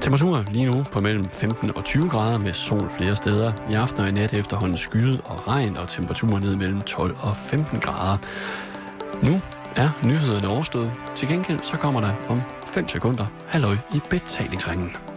[0.00, 3.52] Temperaturer lige nu på mellem 15 og 20 grader med sol flere steder.
[3.70, 7.36] I aften og i nat efterhånden skyet og regn og temperaturer ned mellem 12 og
[7.36, 8.18] 15 grader.
[9.22, 9.40] Nu
[9.76, 10.92] er nyhederne overstået.
[11.14, 15.09] Til gengæld så kommer der om 5 sekunder halløj i betalingsringen.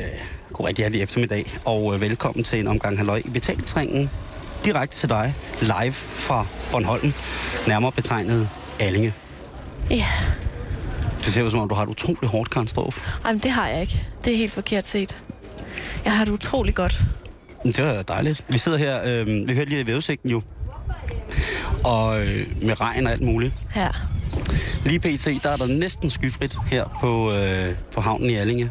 [0.00, 0.06] Øh,
[0.52, 4.10] god rigtig hjertelig eftermiddag, og øh, velkommen til en omgang halløj i betalingsringen.
[4.64, 7.12] Direkte til dig, live fra Bornholm,
[7.66, 8.48] nærmere betegnet
[8.80, 9.12] Allinge.
[9.90, 10.06] Ja,
[11.18, 12.94] Det ser ud som om, du har et utroligt hårdt Karnstrup.
[13.24, 14.06] Men det har jeg ikke.
[14.24, 15.22] Det er helt forkert set.
[16.04, 17.02] Jeg har det utrolig godt.
[17.62, 18.44] Det er dejligt.
[18.48, 20.42] Vi sidder her, øh, vi hørte lige i vævesigten jo,
[21.84, 23.54] og øh, med regn og alt muligt.
[23.70, 23.88] Her.
[24.84, 28.70] Lige pt, der er der næsten skyfrit her på, øh, på havnen i Allinge.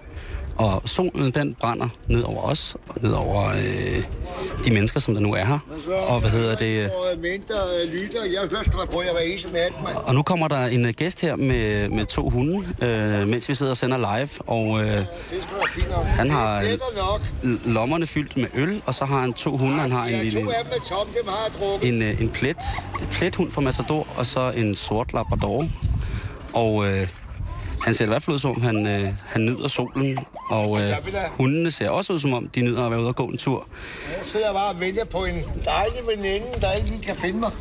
[0.60, 4.04] Og solen, den brænder ned over os, og ned over øh,
[4.66, 5.60] de mennesker, som der nu er her.
[6.08, 6.92] Og hvad hedder det?
[7.22, 8.24] mindre øh, lytter.
[8.24, 9.74] Jeg da på jer hver eneste nat.
[10.06, 13.54] Og nu kommer der en øh, gæst her med, med to hunde, øh, mens vi
[13.54, 14.30] sidder og sender live.
[14.48, 15.06] Og øh,
[16.06, 19.80] han har øh, er lommerne fyldt med øl, og så har han to hunde.
[19.80, 20.48] Han har en lille
[21.82, 22.58] en, øh, en plet,
[23.12, 25.66] plethund fra Matador, og så en sort labrador.
[26.54, 27.08] Og øh,
[27.82, 30.18] han ser i hvert fald ud som om, han, øh, han nyder solen.
[30.50, 30.94] Og øh,
[31.38, 33.68] hundene ser også ud som om, de nyder at være ude og gå en tur.
[34.08, 37.52] Jeg sidder bare og venter på en dejlig veninde, der ikke lige kan finde mig.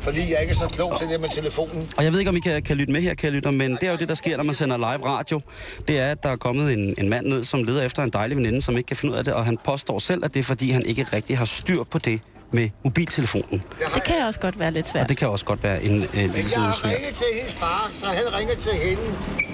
[0.00, 1.82] Fordi jeg ikke er så klog til det med telefonen.
[1.96, 3.82] Og jeg ved ikke, om I kan, kan lytte med her, kan lytte, men det
[3.82, 5.40] er jo det, der sker, når man sender live radio.
[5.88, 8.36] Det er, at der er kommet en, en mand ned, som leder efter en dejlig
[8.36, 10.44] veninde, som ikke kan finde ud af det, og han påstår selv, at det er,
[10.44, 12.20] fordi han ikke rigtig har styr på det
[12.52, 13.62] med mobiltelefonen.
[13.94, 15.08] Det kan også godt være lidt Og svært.
[15.08, 17.90] det kan også godt være en, en lille Men jeg har ringet til hendes far,
[17.92, 19.02] så han ringer til hende.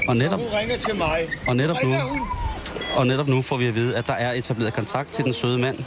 [0.09, 1.19] Og netop, Så hun ringer til mig.
[1.49, 2.21] Og netop nu- hun?
[2.97, 5.59] Og netop nu får vi at vide, at der er etableret kontakt til den søde
[5.59, 5.79] mand.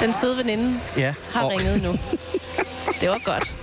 [0.00, 1.90] Den søde veninde Ja, har og ringet nu.
[3.00, 3.54] Det var godt.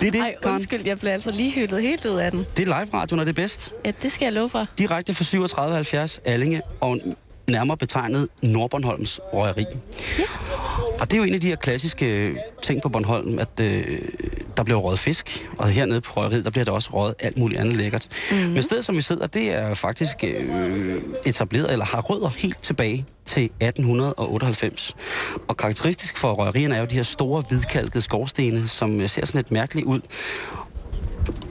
[0.00, 2.46] det er det, Ej, undskyld, jeg blev altså lige hyldet helt ud af den.
[2.56, 3.72] Det er live radio, når det er bedst.
[3.84, 4.66] Ja, det skal jeg love for.
[4.78, 6.98] Direkte fra 3770 Allinge og
[7.48, 9.64] nærmere betegnet Nordbornholms Røgeri.
[10.18, 10.24] Ja.
[11.00, 13.84] Og det er jo en af de her klassiske ting på Bornholm, at øh,
[14.56, 17.60] der bliver røget fisk, og hernede på røgeriet, der bliver der også røget alt muligt
[17.60, 18.08] andet lækkert.
[18.30, 18.48] Mm-hmm.
[18.50, 20.94] Men stedet, som vi sidder, det er faktisk øh,
[21.26, 24.96] etableret, eller har rødder helt tilbage til 1898.
[25.48, 29.38] Og karakteristisk for røgerierne er jo de her store, hvidkalkede skorstene, som øh, ser sådan
[29.38, 30.00] lidt mærkeligt ud.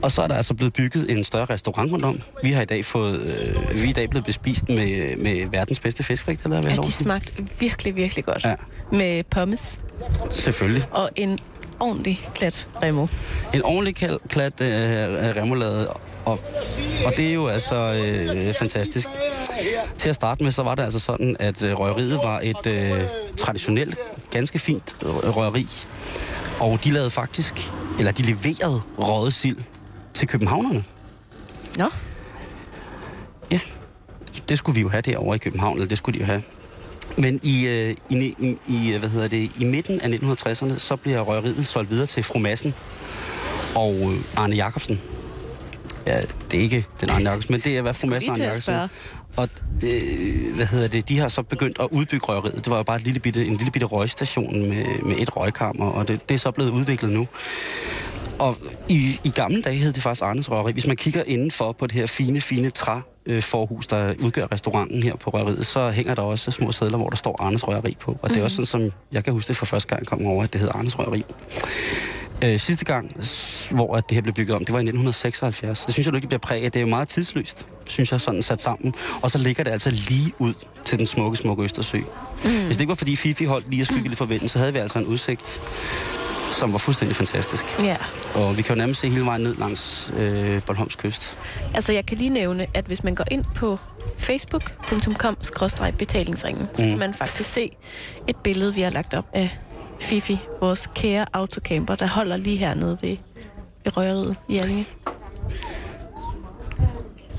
[0.02, 2.20] Og så er der altså blevet bygget en større restaurant rundt om.
[2.42, 5.80] Vi har i dag fået, øh, vi er i dag blevet bespist med, med verdens
[5.80, 6.92] bedste fiskfrik, eller hvad Ja, de det?
[6.92, 8.44] smagte virkelig, virkelig godt.
[8.44, 8.54] Ja.
[8.92, 9.80] Med pommes
[10.30, 10.84] Selvfølgelig.
[10.90, 11.38] og en
[11.80, 13.06] ordentlig klat remo.
[13.54, 13.96] En ordentlig
[14.28, 14.68] klat øh,
[15.36, 15.90] remoulade,
[16.24, 16.40] og,
[17.06, 19.08] og det er jo altså øh, fantastisk.
[19.98, 23.00] Til at starte med, så var det altså sådan, at øh, røgeriet var et øh,
[23.36, 23.96] traditionelt,
[24.30, 25.66] ganske fint rø- røgeri.
[26.60, 29.56] Og de lavede faktisk, eller de leverede røget sild
[30.14, 30.84] til københavnerne.
[31.78, 31.88] Nå,
[33.50, 33.60] Ja,
[34.48, 36.42] det skulle vi jo have derovre i København, eller det skulle de jo have.
[37.18, 41.20] Men i, øh, i, i, i, hvad hedder det, i midten af 1960'erne, så bliver
[41.20, 42.74] røgeriet solgt videre til fru Madsen
[43.76, 45.00] og øh, Arne Jacobsen.
[46.06, 46.20] Ja,
[46.50, 48.74] det er ikke den Arne Jacobsen, men det er hvad fru Madsen og Arne Jacobsen.
[49.36, 49.48] Og
[49.84, 52.64] øh, hvad hedder det, de har så begyndt at udbygge røgeriet.
[52.64, 55.86] Det var jo bare et lille bitte, en lille bitte røgstation med, med et røgkammer,
[55.86, 57.28] og det, det er så blevet udviklet nu.
[58.38, 58.56] Og
[58.88, 60.72] i, i gamle dage hed det faktisk Arnes Røgeri.
[60.72, 65.02] Hvis man kigger indenfor på det her fine, fine træ øh, forhus, der udgør restauranten
[65.02, 68.18] her på røgeriet, så hænger der også små sædler, hvor der står Arnes Røgeri på.
[68.22, 70.26] Og det er også sådan, som jeg kan huske det fra første gang, jeg kom
[70.26, 71.24] over, at det hed Arnes Røgeri.
[72.44, 73.10] Øh, sidste gang,
[73.70, 75.84] hvor at det her blev bygget om, det var i 1976.
[75.84, 76.74] Det synes jeg nu ikke bliver præget.
[76.74, 78.94] Det er jo meget tidsløst, synes jeg, sådan sat sammen.
[79.22, 80.54] Og så ligger det altså lige ud
[80.84, 81.98] til den smukke, smukke Østersø.
[81.98, 82.50] Mm.
[82.50, 84.72] Hvis det ikke var fordi Fifi holdt lige at skygge lidt for vinden, så havde
[84.72, 85.60] vi altså en udsigt,
[86.54, 87.64] som var fuldstændig fantastisk.
[87.78, 87.96] ja.
[88.34, 91.38] Og vi kan jo nærmest se hele vejen ned langs øh, Bornholms kyst.
[91.74, 93.78] Altså, jeg kan lige nævne, at hvis man går ind på
[94.18, 96.88] facebook.com-betalingsringen, så Mm.
[96.90, 97.76] kan man faktisk se
[98.28, 99.58] et billede, vi har lagt op af
[100.00, 103.16] Fifi, vores kære autocamper, der holder lige hernede ved,
[103.84, 104.86] ved røgeriet i Allinge.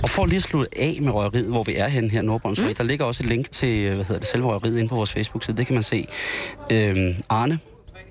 [0.03, 2.59] Og for lige at slutte af med røgeriet, hvor vi er henne her i Nordborns
[2.61, 2.75] mm.
[2.75, 5.57] der ligger også et link til hvad hedder det, selve røgeriet inde på vores Facebook-side.
[5.57, 6.07] Det kan man se.
[6.71, 7.59] Øhm, Arne,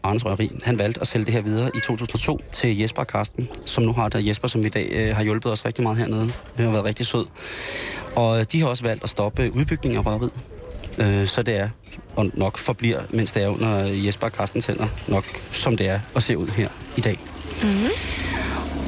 [0.04, 3.48] Arnes Røgeri, han valgte at sælge det her videre i 2002 til Jesper og Karsten,
[3.64, 6.24] som nu har der Jesper, som i dag øh, har hjulpet os rigtig meget hernede.
[6.56, 7.26] Det har været rigtig sød.
[8.16, 10.32] Og øh, de har også valgt at stoppe udbygningen af røgeriet.
[10.98, 11.68] Øh, så det er,
[12.16, 16.00] og nok forbliver, mens det er under Jesper og Karstens hænder, nok som det er
[16.14, 17.18] og ser ud her i dag.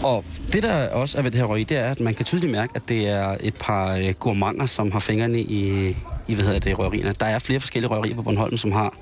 [0.03, 2.53] Og det, der også er ved det her røg, det er, at man kan tydeligt
[2.53, 5.89] mærke, at det er et par øh, gourmander, som har fingrene i,
[6.29, 7.15] i hvad hedder det, røgerierne.
[7.21, 8.95] Der er flere forskellige røgerier på Bornholm, som har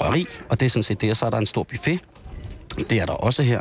[0.00, 1.10] røgeri, og det er sådan set det.
[1.10, 2.00] Og så er der en stor buffet.
[2.90, 3.60] Det er der også her.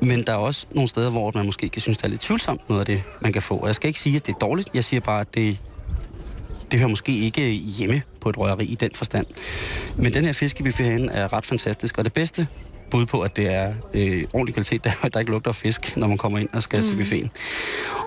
[0.00, 2.68] Men der er også nogle steder, hvor man måske kan synes, det er lidt tvivlsomt
[2.68, 3.56] noget af det, man kan få.
[3.56, 4.70] Og jeg skal ikke sige, at det er dårligt.
[4.74, 5.58] Jeg siger bare, at det,
[6.70, 9.26] det hører måske ikke hjemme på et røgeri i den forstand.
[9.96, 11.98] Men den her fiskebuffet herinde er ret fantastisk.
[11.98, 12.46] Og det bedste
[12.90, 15.96] bud på, at det er øh, ordentlig kvalitet, der, er, der ikke lugter af fisk,
[15.96, 16.86] når man kommer ind og skal mm.
[16.86, 17.30] til buffeten.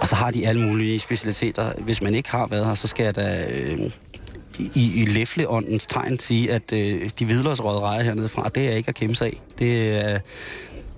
[0.01, 1.73] Og så har de alle mulige specialiteter.
[1.77, 3.91] Hvis man ikke har været her, så skal jeg da øh,
[4.59, 8.89] i, i læfleåndens tegn sige, at øh, de hvidløsrøde rejer hernede fra, det er ikke
[8.89, 9.41] at kæmpe sig af.
[9.59, 10.19] Det, er,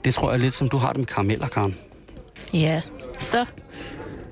[0.06, 1.76] det tror jeg lidt som du har det med karameller, Karen.
[2.54, 2.82] Ja,
[3.18, 3.46] så,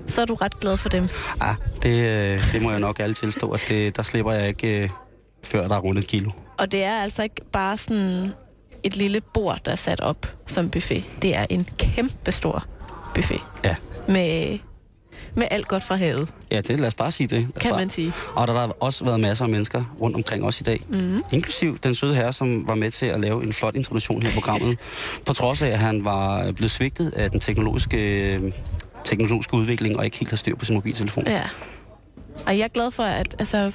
[0.06, 1.08] så er du ret glad for dem.
[1.42, 4.82] Ja, det, øh, det må jeg nok alle tilstå, at det, der slipper jeg ikke,
[4.82, 4.88] øh,
[5.44, 6.30] før der er rundet et kilo.
[6.58, 8.28] Og det er altså ikke bare sådan
[8.82, 11.04] et lille bord, der er sat op som buffet.
[11.22, 12.64] Det er en kæmpe stor
[13.14, 13.74] buffet Ja.
[14.08, 14.58] med,
[15.34, 17.40] med alt godt fra havet, Ja, det lad os bare sige det.
[17.40, 17.80] Lad kan bare.
[17.80, 18.12] man sige.
[18.34, 20.84] Og der har også været masser af mennesker rundt omkring os i dag.
[20.88, 21.22] Mm.
[21.32, 24.34] Inklusiv den søde herre, som var med til at lave en flot introduktion her i
[24.34, 24.78] programmet.
[25.26, 28.52] på trods af, at han var blevet svigtet af den teknologiske,
[29.04, 31.24] teknologiske udvikling, og ikke helt har styr på sin mobiltelefon.
[31.26, 31.42] Ja.
[32.46, 33.72] Og jeg er glad for, at, altså,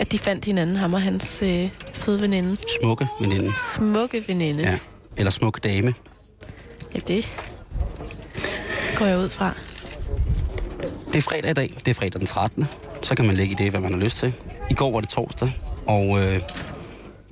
[0.00, 2.56] at de fandt hinanden, ham og hans øh, søde veninde.
[2.82, 3.50] Smukke veninde.
[3.74, 4.62] Smukke veninde.
[4.62, 4.78] Ja.
[5.16, 5.94] Eller smukke dame.
[6.94, 7.32] ja, det
[8.98, 9.54] går jeg ud fra.
[11.12, 11.70] Det er fredag i dag.
[11.84, 12.68] Det er fredag den 13.
[13.02, 14.32] Så kan man lægge i det, hvad man har lyst til.
[14.70, 15.52] I går var det torsdag,
[15.86, 16.40] og øh,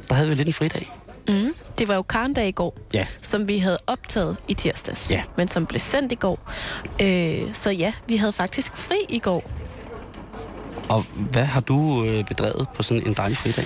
[0.09, 0.91] der havde vi lidt en fridag.
[1.29, 1.55] Mm.
[1.79, 3.07] Det var jo Karndag i går, Ja.
[3.23, 5.23] som vi havde optaget i tirsdags, Ja.
[5.37, 6.51] men som blev sendt i går.
[7.01, 9.51] Øh, så ja, vi havde faktisk fri i går.
[10.89, 13.65] Og hvad har du øh, bedrevet på sådan en dejlig fridag?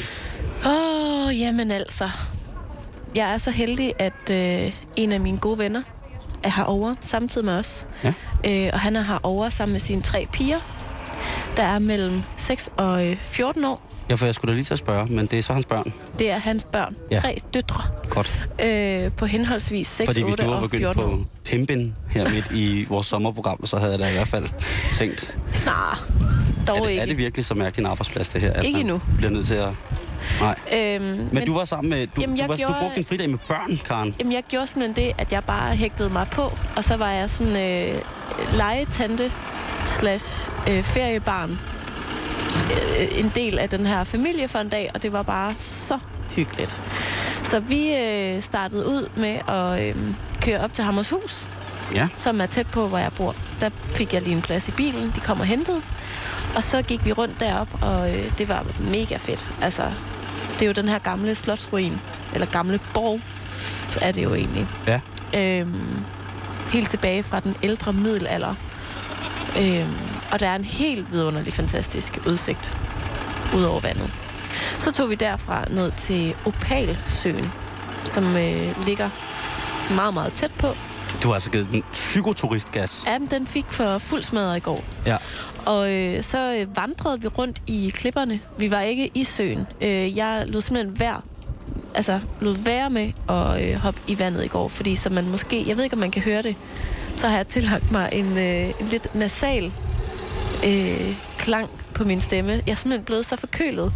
[0.67, 2.11] Åh, oh, jamen altså.
[3.14, 5.82] Jeg er så heldig, at øh, en af mine gode venner
[6.43, 7.87] er herovre samtidig med os.
[8.05, 8.12] Ja.
[8.47, 10.59] Øh, og han er herovre sammen med sine tre piger,
[11.56, 13.89] der er mellem 6 og øh, 14 år.
[14.11, 15.93] Ja, for jeg skulle da lige til at spørge, men det er så hans børn.
[16.19, 16.97] Det er hans børn.
[17.11, 17.21] Ja.
[17.21, 18.47] Tre døtre Godt.
[18.65, 21.09] øh, på henholdsvis 6, Fordi hvis 8 du var og begyndt 14 år.
[21.09, 24.45] på pimpin her midt i vores sommerprogram, så havde jeg da i hvert fald
[24.93, 25.75] tænkt, Nej,
[26.69, 27.03] dog er det, ikke.
[27.03, 28.53] er det virkelig så mærkelig en arbejdsplads, det her?
[28.53, 29.00] At Ikke endnu.
[29.17, 29.69] bliver nødt til at...
[30.41, 30.55] Nej.
[30.73, 32.07] Øhm, Men, men du var sammen med...
[32.07, 34.15] Du, Jamen, du, var, du gjorde- brugte en fridag med børn, Karen.
[34.19, 36.43] Jamen, jeg gjorde simpelthen det, at jeg bare hægtede mig på,
[36.77, 37.95] og så var jeg sådan øh,
[38.57, 39.33] legetante
[39.87, 41.59] slash øh, feriebarn.
[43.01, 45.99] Øh, en del af den her familie for en dag, og det var bare så
[46.31, 46.83] hyggeligt.
[47.43, 49.97] Så vi øh, startede ud med at øh,
[50.41, 51.49] køre op til Hammershus,
[51.94, 52.08] Ja.
[52.17, 53.34] som er tæt på, hvor jeg bor.
[53.61, 55.12] Der fik jeg lige en plads i bilen.
[55.14, 55.82] De kom og hentede.
[56.56, 59.50] Og så gik vi rundt derop, og øh, det var mega fedt.
[59.62, 59.82] Altså,
[60.55, 62.00] det er jo den her gamle slotsruin,
[62.34, 63.20] eller gamle borg,
[64.02, 64.67] er det jo egentlig.
[64.87, 65.00] Ja.
[65.34, 66.05] Øhm,
[66.73, 68.55] helt tilbage fra den ældre middelalder.
[69.61, 69.99] Øhm,
[70.32, 72.76] og der er en helt vidunderlig, fantastisk udsigt
[73.56, 74.11] ud over vandet.
[74.78, 77.52] Så tog vi derfra ned til Opalsøen,
[78.05, 79.11] som øh, ligger
[79.94, 80.76] meget, meget tæt på.
[81.23, 83.04] Du har altså givet den psykoturistgas.
[83.07, 84.85] Ja, den fik for fuld smadret i går.
[85.07, 85.16] Ja.
[85.66, 88.40] Og øh, så øh, vandrede vi rundt i klipperne.
[88.59, 89.66] Vi var ikke i søen.
[89.81, 91.21] Øh, jeg lod simpelthen være,
[91.95, 95.64] altså lod være med at øh, hoppe i vandet i går, fordi så man måske,
[95.69, 96.57] jeg ved ikke om man kan høre det,
[97.16, 99.73] så har jeg tillagt mig en, øh, en lidt nasal
[100.64, 102.52] øh, klang på min stemme.
[102.52, 103.92] Jeg er simpelthen blevet så forkølet.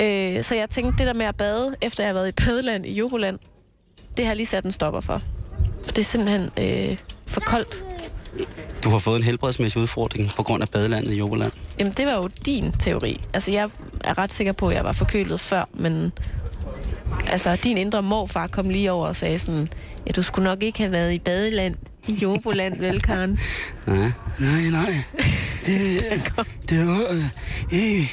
[0.00, 2.86] Øh, så jeg tænkte, det der med at bade, efter jeg har været i badeland
[2.86, 3.38] i Joboland,
[4.16, 5.22] det har jeg lige sat en stopper for.
[5.84, 7.84] For det er simpelthen øh, for koldt.
[8.84, 11.52] Du har fået en helbredsmæssig udfordring på grund af badelandet i Joboland.
[11.78, 13.20] Jamen, det var jo din teori.
[13.32, 13.70] Altså, jeg
[14.04, 16.12] er ret sikker på, at jeg var forkølet før, men...
[17.28, 19.66] Altså, din indre morfar kom lige over og sagde sådan,
[20.06, 21.74] ja, du skulle nok ikke have været i badeland
[22.06, 23.38] i Joboland, vel, Karen?
[23.86, 25.04] Nej, nej, nej.
[25.66, 26.02] Det,
[26.68, 27.22] det er,
[27.72, 28.08] øh,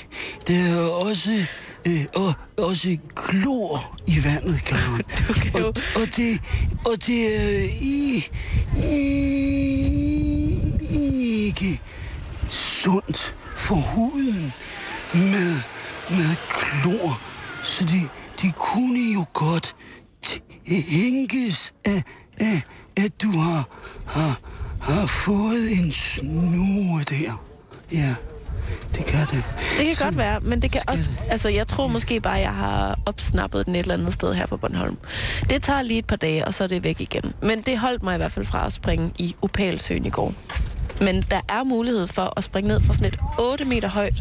[0.48, 1.46] det er også,
[1.86, 5.04] øh, og, også klor i vandet, Karen.
[5.60, 5.68] Jo...
[5.68, 6.42] Og, og, det,
[6.86, 8.30] og det er i,
[8.78, 9.02] i,
[11.46, 11.82] ikke
[12.50, 14.54] sundt for huden
[15.14, 15.56] med,
[16.10, 17.22] med klor.
[17.64, 18.10] Så det,
[18.42, 19.76] det kunne jo godt
[20.68, 22.04] tænkes, at,
[22.38, 23.70] at, at du har,
[24.06, 24.40] har,
[24.82, 27.44] har fået en snue der.
[27.92, 28.16] Ja,
[28.96, 29.44] det kan det.
[29.78, 31.12] Det kan godt være, men det kan også...
[31.30, 34.58] Altså, jeg tror måske bare, jeg har opsnappet den et eller andet sted her på
[34.58, 34.98] Bornholm.
[35.50, 37.34] Det tager lige et par dage, og så er det væk igen.
[37.42, 40.34] Men det holdt mig i hvert fald fra at springe i Opalsøen i går.
[41.02, 44.16] Men der er mulighed for at springe ned fra sådan et 8 meter højt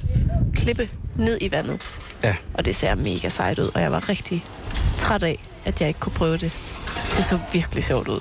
[0.55, 1.83] klippe ned i vandet.
[2.23, 2.37] Ja.
[2.55, 4.45] Og det ser mega sejt ud, og jeg var rigtig
[4.99, 6.53] træt af, at jeg ikke kunne prøve det.
[7.17, 8.21] Det så virkelig sjovt ud.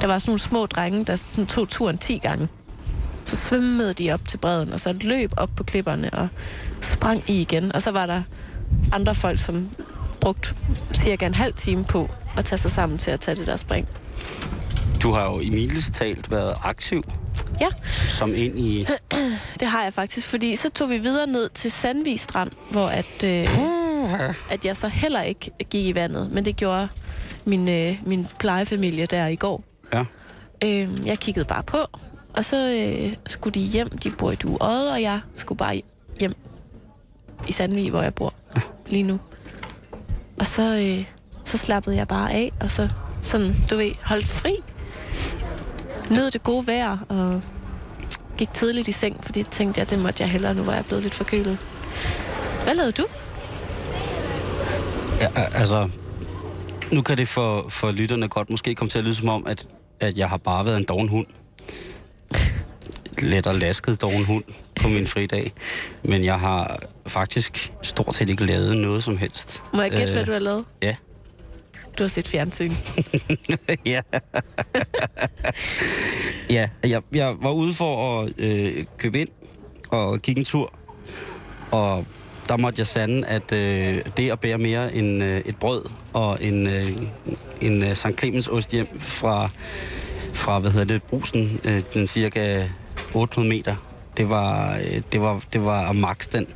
[0.00, 2.48] Der var sådan nogle små drenge, der sådan tog turen 10 gange.
[3.24, 6.28] Så svømmede de op til bredden, og så løb op på klipperne og
[6.80, 7.74] sprang i igen.
[7.74, 8.22] Og så var der
[8.92, 9.70] andre folk, som
[10.20, 10.54] brugte
[10.94, 13.88] cirka en halv time på at tage sig sammen til at tage det der spring.
[15.02, 17.04] Du har jo i Miles talt været aktiv
[17.60, 17.68] Ja,
[18.08, 18.86] som ind i...
[19.60, 23.24] det har jeg faktisk, fordi så tog vi videre ned til Sandvig Strand, hvor at,
[23.24, 23.48] øh,
[24.50, 26.88] at jeg så heller ikke gik i vandet, men det gjorde
[27.44, 29.64] min, øh, min plejefamilie der i går.
[29.92, 30.04] Ja.
[30.64, 31.78] Øh, jeg kiggede bare på,
[32.36, 33.88] og så øh, skulle de hjem.
[33.88, 35.82] De bor i Dueodde, og jeg skulle bare
[36.20, 36.32] hjem
[37.48, 38.34] i Sandvig, hvor jeg bor
[38.86, 39.20] lige nu.
[40.38, 41.06] Og så, øh,
[41.44, 42.88] så slappede jeg bare af, og så
[43.22, 44.56] sådan, du ved, holdt fri.
[46.10, 47.42] Nød det gode vejr, og
[48.38, 51.02] gik tidligt i seng, fordi tænkte jeg, det måtte jeg hellere, nu var jeg blevet
[51.02, 51.58] lidt forkølet.
[52.64, 53.04] Hvad lavede du?
[55.20, 55.88] Ja, altså,
[56.92, 59.68] nu kan det for, for lytterne godt måske komme til at lyde som om, at,
[60.00, 61.26] at jeg har bare været en doven hund.
[63.18, 64.44] Let og lasket doven hund
[64.80, 65.52] på min fridag.
[66.02, 69.62] Men jeg har faktisk stort set ikke lavet noget som helst.
[69.74, 70.64] Må jeg gætte, Øh, hvad du har lavet?
[70.82, 70.96] Ja.
[71.98, 72.72] Du har set fjernsyn.
[73.86, 74.00] ja.
[76.50, 79.28] ja, jeg, jeg var ude for at øh, købe ind
[79.90, 80.72] og kigge en tur.
[81.70, 82.06] Og
[82.48, 86.38] der måtte jeg sande, at øh, det at bære mere end øh, et brød og
[86.40, 86.88] en, øh,
[87.60, 88.18] en øh, St.
[88.18, 89.48] Clemens ost hjem fra,
[90.32, 92.64] fra hvad hedder det, brusen, øh, den cirka
[93.14, 93.76] 800 meter,
[94.16, 96.46] det var, øh, det var, det var max den.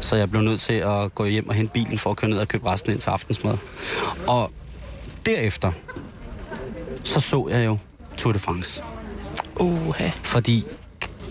[0.00, 2.38] Så jeg blev nødt til at gå hjem og hente bilen for at køre ned
[2.38, 3.58] og købe resten ind til aftensmad.
[4.28, 4.52] Og
[5.26, 5.72] derefter,
[7.04, 7.78] så så jeg jo
[8.16, 8.82] Tour de France.
[9.60, 10.10] Uha.
[10.22, 10.64] Fordi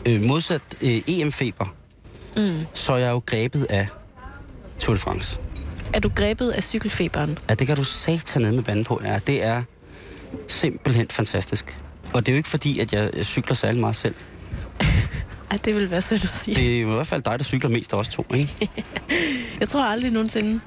[0.05, 1.65] øh, modsat øh, EM-feber,
[2.37, 2.59] mm.
[2.73, 3.87] så er jeg jo grebet af
[4.79, 5.39] Tour de France.
[5.93, 7.37] Er du grebet af cykelfeberen?
[7.49, 9.01] Ja, det kan du satan ned med banden på.
[9.03, 9.63] Ja, det er
[10.47, 11.79] simpelthen fantastisk.
[12.13, 14.15] Og det er jo ikke fordi, at jeg cykler særlig meget selv.
[15.51, 16.55] Ej, det vil være synd at sige.
[16.55, 18.69] Det er i hvert fald dig, der cykler mest af os to, ikke?
[19.59, 20.59] Jeg tror aldrig nogensinde...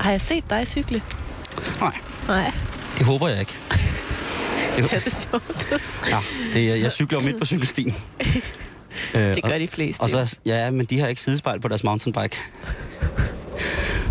[0.00, 1.02] Har jeg set dig cykle?
[1.80, 1.94] Nej,
[2.28, 2.52] Nej,
[2.98, 3.54] det håber jeg ikke.
[4.76, 5.68] det er det sjovt.
[6.10, 6.18] Ja,
[6.52, 7.94] det er, jeg cykler jo midt på cykelstien.
[9.14, 10.00] Øh, Det gør de fleste.
[10.00, 12.36] Og så, ja, men de har ikke sidespejl på deres mountainbike.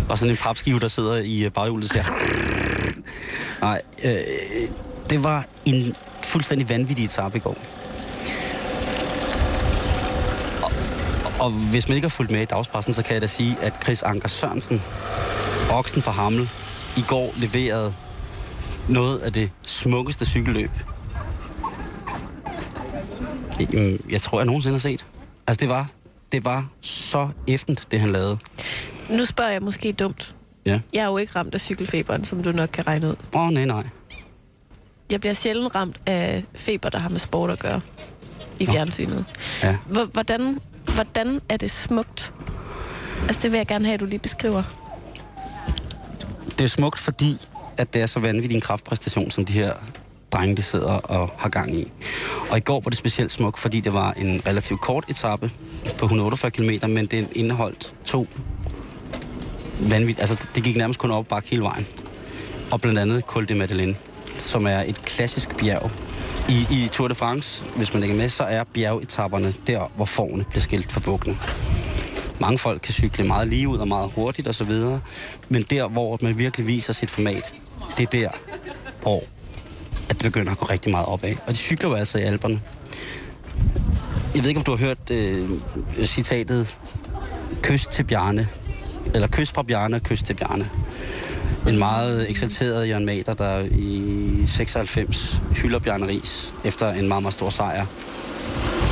[0.08, 2.04] Og sådan en papskive, der sidder i øh, baghjulet der.
[3.60, 4.20] Nej, øh,
[5.10, 7.58] det var en fuldstændig vanvittig etape i går.
[11.40, 13.72] Og hvis man ikke har fulgt med i dagspressen, så kan jeg da sige, at
[13.82, 14.82] Chris Anker Sørensen,
[15.72, 16.48] oksen fra Hamel,
[16.96, 17.94] i går leverede
[18.88, 20.70] noget af det smukkeste cykelløb,
[24.10, 25.06] jeg tror, jeg nogensinde har set.
[25.46, 25.90] Altså, det var,
[26.32, 28.38] det var så effent, det han lavede.
[29.10, 30.34] Nu spørger jeg måske dumt.
[30.66, 30.80] Ja.
[30.92, 33.14] Jeg er jo ikke ramt af cykelfeberen, som du nok kan regne ud.
[33.34, 33.84] Åh, oh, nej, nej.
[35.12, 37.80] Jeg bliver sjældent ramt af feber, der har med sport at gøre
[38.58, 38.72] i Nå.
[38.72, 39.24] fjernsynet.
[39.62, 39.76] Ja.
[39.86, 40.58] Hvor- Hvordan,
[40.94, 42.32] hvordan er det smukt?
[43.22, 44.62] Altså, det vil jeg gerne have, at du lige beskriver.
[46.58, 47.46] Det er smukt, fordi
[47.76, 49.72] at det er så vanvittig en kraftpræstation, som de her
[50.32, 51.92] drenge, de sidder og har gang i.
[52.50, 55.50] Og i går var det specielt smukt, fordi det var en relativt kort etape
[55.98, 58.26] på 148 km, men det indeholdt to
[59.80, 60.20] vanvittigt.
[60.20, 61.86] Altså, det gik nærmest kun op bakke hele vejen.
[62.72, 63.94] Og blandt andet Col de Madeleine,
[64.34, 65.90] som er et klassisk bjerg.
[66.48, 70.04] I, I Tour de France, hvis man ikke er med, så er bjergetapperne der, hvor
[70.04, 71.36] forne bliver skilt fra bukkene.
[72.40, 75.00] Mange folk kan cykle meget lige ud og meget hurtigt og så videre,
[75.48, 77.54] men der, hvor man virkelig viser sit format,
[77.96, 78.28] det er der,
[79.02, 79.22] hvor
[80.10, 81.34] at det begynder at gå rigtig meget opad.
[81.46, 82.60] Og de cykler jo altså i alberne.
[84.34, 85.50] Jeg ved ikke, om du har hørt øh,
[86.04, 86.76] citatet
[87.62, 88.48] Kys til Bjarne.
[89.14, 90.70] Eller kys fra Bjarne, kys til Bjarne.
[91.68, 97.34] En meget eksalteret Jørgen Mader, der i 96 hylder Bjarne Ries efter en meget, meget
[97.34, 97.86] stor sejr.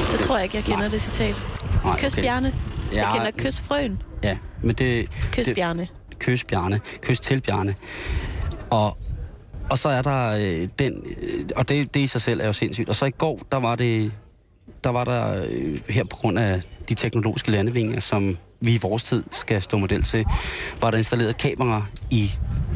[0.06, 0.88] Så tror jeg ikke, jeg kender Nej.
[0.88, 1.42] det citat.
[1.84, 2.52] Nej, Kys Bjarne.
[2.92, 4.02] Jeg Ja, kender Kys Frøen.
[4.22, 5.08] Ja, men det...
[5.32, 5.88] Kys det, Bjarne.
[6.18, 6.80] Kys Bjarne.
[7.00, 7.74] Kys til Bjarne.
[8.70, 8.98] Og,
[9.70, 10.92] og så er der øh, den...
[11.22, 12.88] Øh, og det, det i sig selv er jo sindssygt.
[12.88, 14.12] Og så i går, der var det...
[14.84, 19.04] Der var der øh, her på grund af de teknologiske landevinger, som vi i vores
[19.04, 20.26] tid skal stå model til,
[20.80, 22.32] var der installeret kamera i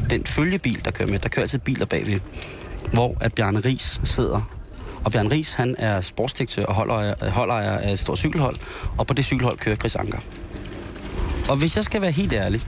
[0.09, 1.19] den følgebil, der kører med.
[1.19, 2.19] Der kører altid biler bagved,
[2.93, 4.41] hvor at Bjarne Ries sidder
[5.03, 8.55] Og Bjørn Ries, han er sportsdirektør og holdejer, holdejer af et stort cykelhold,
[8.97, 10.19] og på det cykelhold kører Chris Anker.
[11.49, 12.61] Og hvis jeg skal være helt ærlig,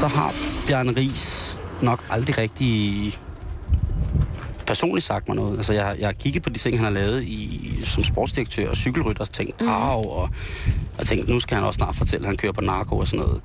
[0.00, 0.34] så har
[0.66, 3.18] Bjørn Ries nok aldrig rigtig
[4.66, 5.56] personligt sagt mig noget.
[5.56, 8.76] Altså, jeg, jeg har kigget på de ting, han har lavet i, som sportsdirektør og
[8.76, 9.68] cykelrytter, og tænkt, mm.
[9.68, 10.28] og,
[10.98, 13.26] og tænkt, nu skal han også snart fortælle, at han kører på narko og sådan
[13.26, 13.40] noget.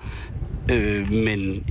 [0.71, 1.65] Øh, men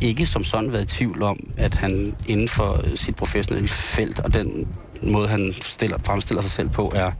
[0.00, 4.34] ikke som sådan været i tvivl om, at han inden for sit professionelle felt og
[4.34, 4.68] den
[5.02, 7.10] måde, han stiller, fremstiller sig selv på, er,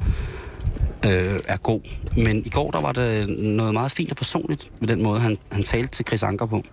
[1.06, 1.80] øh, er god.
[2.16, 5.38] Men i går, der var det noget meget fint og personligt med den måde, han,
[5.52, 6.64] han talte til Chris Anker på.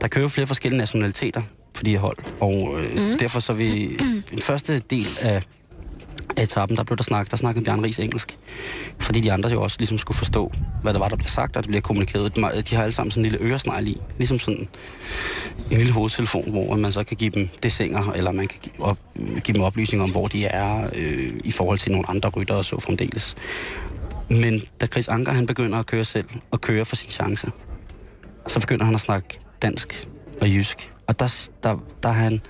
[0.00, 1.42] Der kører flere forskellige nationaliteter
[1.74, 3.18] på de her hold, og øh, mm.
[3.18, 3.96] derfor så vi
[4.30, 5.42] den første del af
[6.36, 8.38] af etappen, der blev der snakket, der snakkede Bjørn Ries engelsk.
[9.00, 10.52] Fordi de andre jo også ligesom skulle forstå,
[10.82, 12.36] hvad der var, der blev sagt, og det bliver kommunikeret.
[12.70, 14.00] De har alle sammen sådan en lille øresnegl i.
[14.18, 14.68] Ligesom sådan
[15.70, 18.98] en lille hovedtelefon, hvor man så kan give dem desinger, eller man kan give, op,
[19.16, 22.64] give dem oplysninger om, hvor de er øh, i forhold til nogle andre rytter og
[22.64, 23.34] så fremdeles.
[24.30, 27.50] Men da Chris Anker han begynder at køre selv, og køre for sin chance,
[28.48, 30.08] så begynder han at snakke dansk
[30.40, 30.93] og jysk.
[31.06, 32.40] Og der, der, der er han...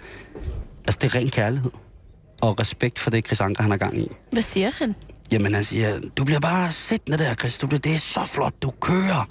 [0.87, 1.71] Altså, det er ren kærlighed
[2.41, 4.09] og respekt for det, Chris Anker han har gang i.
[4.33, 4.95] Hvad siger han?
[5.33, 7.59] Jamen, han siger, du bliver bare siddende der, Chris.
[7.59, 9.29] Du bliver, det er så flot, du kører.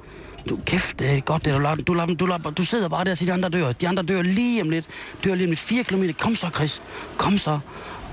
[0.50, 3.04] Du, kæft, det er godt, det du lader, du, lader, du, lader, du sidder bare
[3.04, 3.72] der og siger, de andre dør.
[3.72, 4.88] De andre dør lige om lidt.
[5.24, 5.60] Dør lige om lidt.
[5.60, 6.04] 4 km.
[6.20, 6.82] Kom så, Chris.
[7.18, 7.60] Kom så.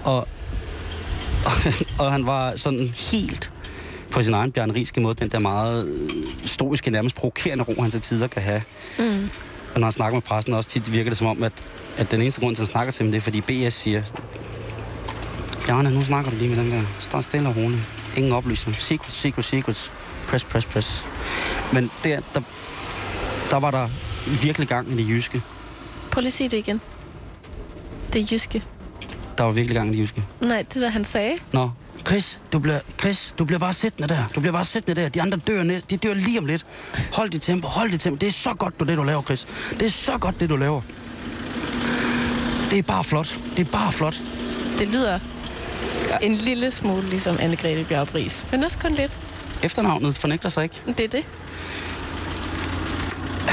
[0.05, 0.29] Og,
[1.45, 1.52] og,
[2.05, 3.52] og han var sådan helt
[4.11, 6.09] på sin egen Bjørn Rieske måde, den der meget
[6.45, 8.62] stoiske, nærmest provokerende ro, han til tider kan have.
[8.99, 9.31] Mm.
[9.74, 11.52] Og når han snakker med pressen, også tit virker det som om, at,
[11.98, 14.02] at den eneste grund til, at han snakker til dem, det er, fordi BS siger,
[15.66, 16.82] Bjarne, nu snakker du lige med den der.
[16.98, 17.80] Stå stille og roligt.
[18.16, 18.76] Ingen oplysning.
[18.76, 19.92] Secrets, secrets, secrets.
[20.28, 21.04] Press, press, press.
[21.72, 22.40] Men der, der,
[23.50, 23.88] der var der
[24.42, 25.42] virkelig gang i det jyske.
[26.10, 26.80] Prøv lige at sige det igen.
[28.12, 28.62] Det jyske.
[29.38, 30.24] Der var virkelig gang i det jyske.
[30.40, 31.32] Nej, det der han sagde.
[31.52, 31.70] Nå,
[32.07, 34.25] Chris, du bliver, Chris, du bliver bare siddende der.
[34.35, 35.09] Du bliver bare siddende der.
[35.09, 35.83] De andre dør ned.
[35.90, 36.66] De dør lige om lidt.
[37.12, 38.16] Hold dit tempo, hold dit tempo.
[38.16, 39.47] Det er så godt, du, det du laver, Chris.
[39.71, 40.80] Det er så godt, det du laver.
[42.71, 43.38] Det er bare flot.
[43.57, 44.21] Det er bare flot.
[44.78, 45.19] Det lyder
[46.11, 46.16] ja.
[46.23, 49.20] en lille smule ligesom Anne-Grethe Bjørn Men også kun lidt.
[49.62, 50.83] Efternavnet fornægter sig ikke.
[50.87, 51.24] Det er det.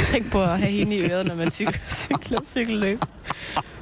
[0.05, 3.01] Tænk på at have hende i øret, når man cykler, cykler cykelløb.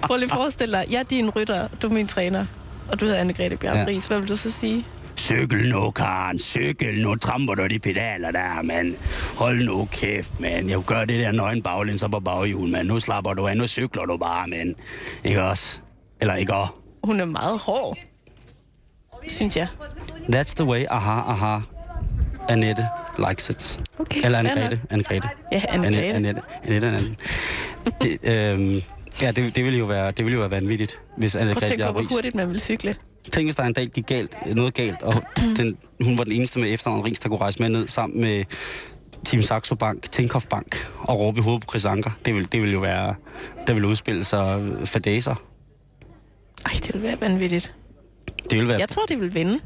[0.02, 2.46] Prøv lige at forestille dig, jeg er din rytter, du er min træner,
[2.92, 4.00] og du hedder Anne-Grethe Bjørn ja.
[4.08, 4.86] Hvad vil du så sige?
[5.18, 6.40] Cykel nu, Karen.
[6.40, 7.16] Cykel nu.
[7.16, 8.96] Tramper du de pedaler der, mand.
[9.38, 10.70] Hold nu kæft, mand.
[10.70, 12.88] Jeg gør det der nøgen baglæns på baghjul, mand.
[12.88, 13.58] Nu slapper du af.
[13.58, 14.76] Nu cykler du bare, mand.
[15.24, 15.80] Ikke også?
[16.22, 16.74] Eller ikke også?
[17.04, 17.98] Hun er meget hård
[19.28, 19.68] synes jeg.
[20.34, 21.60] That's the way, aha, aha.
[22.50, 22.88] Annette
[23.30, 23.80] likes it.
[24.00, 24.78] Okay, Eller Anne-Grethe.
[24.92, 25.30] Anne-Grethe.
[25.52, 26.16] Ja, Anne-Grethe.
[26.16, 26.42] Annette.
[26.64, 26.88] Annette.
[26.88, 27.16] Annette.
[28.02, 28.82] Det, øhm,
[29.22, 31.70] ja, det, det, ville jo være, det ville jo være vanvittigt, hvis Anne-Grethe Prøv at
[31.70, 32.96] tænke på, hvor hurtigt man vil cykle.
[33.32, 35.14] Tænk, hvis der en dag gik galt, noget galt, og
[35.58, 38.44] den, hun var den eneste med efternavnet Rings, der kunne rejse med ned sammen med
[39.26, 42.12] Team Saxo Bank, Tinkoff Bank og råbe i hovedet på Chris Anker.
[42.26, 43.16] Det vil, det vil jo være,
[43.68, 45.36] det vil udspille sig fadaser.
[46.66, 47.74] Ej, det vil være vanvittigt.
[48.50, 48.80] Det vil være...
[48.80, 49.60] Jeg tror, det vil vinde.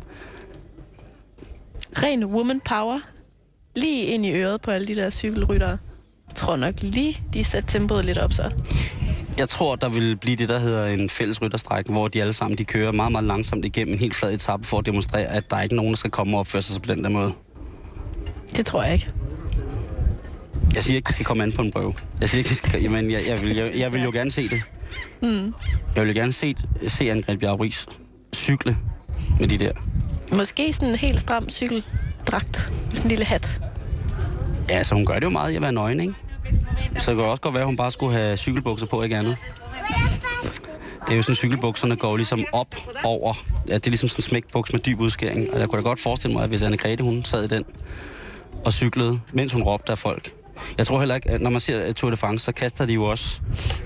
[2.04, 3.00] Ren woman power.
[3.76, 5.78] Lige ind i øret på alle de der cykelryttere.
[6.28, 8.52] Jeg tror nok lige, de satte tempoet lidt op så.
[9.40, 12.58] Jeg tror, der vil blive det, der hedder en fælles rytterstræk, hvor de alle sammen
[12.58, 15.58] de kører meget, meget langsomt igennem en helt flad etape for at demonstrere, at der
[15.58, 17.34] er ikke nogen, der skal komme og opføre sig på den der måde.
[18.56, 19.10] Det tror jeg ikke.
[20.76, 21.94] Jeg siger ikke, at skal komme an på en prøve.
[22.22, 22.82] Jeg siger ikke, at skal...
[22.82, 24.62] Jamen, jeg, jeg, vil, jeg, jeg vil jo gerne se det.
[25.22, 25.54] Mm.
[25.96, 26.56] Jeg vil gerne se,
[26.88, 27.88] se Angreb Bjerg Ries
[28.36, 28.78] cykle
[29.40, 29.72] med de der.
[30.34, 32.58] Måske sådan en helt stram cykeldragt.
[32.90, 33.62] Sådan en lille hat.
[34.70, 36.14] Ja, så hun gør det jo meget i at være nøgen, ikke?
[36.98, 39.38] Så det kan også godt være, at hun bare skulle have cykelbukser på, ikke andet.
[41.08, 43.34] Det er jo sådan, cykelbukserne går ligesom op over.
[43.68, 45.54] Ja, det er ligesom sådan en smækbuks med dyb udskæring.
[45.54, 47.66] Og jeg kunne da godt forestille mig, at hvis Anne Grete, hun sad i den
[48.66, 50.34] og cyklede, mens hun råbte af folk,
[50.78, 53.04] jeg tror heller ikke, at når man ser Tour de France, så kaster de jo
[53.04, 53.42] også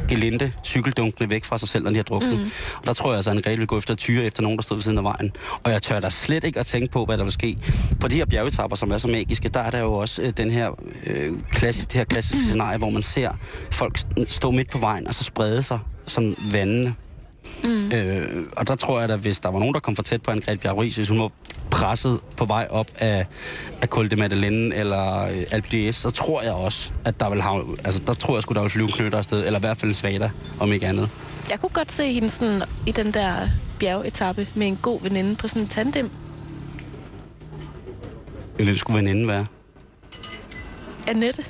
[0.08, 2.40] gelinde cykeldunkene væk fra sig selv, når de har druknet.
[2.40, 2.52] Mm.
[2.78, 4.78] Og der tror jeg altså, at Anne vil gå efter tyre efter nogen, der stod
[4.78, 5.32] ved siden af vejen.
[5.64, 7.58] Og jeg tør da slet ikke at tænke på, hvad der vil ske.
[8.00, 10.52] På de her bjergetapper, som er så magiske, der er der jo også øh, den
[10.52, 10.72] her,
[11.06, 12.44] øh, klasse, det her klassiske mm.
[12.44, 13.32] scenarie, hvor man ser
[13.72, 16.96] folk stå midt på vejen og så sprede sig som vandene
[17.64, 17.92] Mm.
[17.92, 20.32] Øh, og der tror jeg at hvis der var nogen, der kom for tæt på
[20.32, 21.32] Anne-Grethe Bjerg hvis hun var
[21.72, 23.26] presset på vej op af,
[23.82, 27.78] af Col de Madeleine eller øh, Alpe så tror jeg også, at der vil have,
[27.84, 29.96] altså der tror jeg sgu, der vil flyve knytter afsted, eller i hvert fald en
[29.96, 31.10] svada, om ikke andet.
[31.50, 33.48] Jeg kunne godt se hende sådan i den der
[33.80, 36.10] bjergetappe med en god veninde på sådan en tandem.
[38.56, 39.46] Hvem skulle veninden være?
[41.08, 41.46] Annette.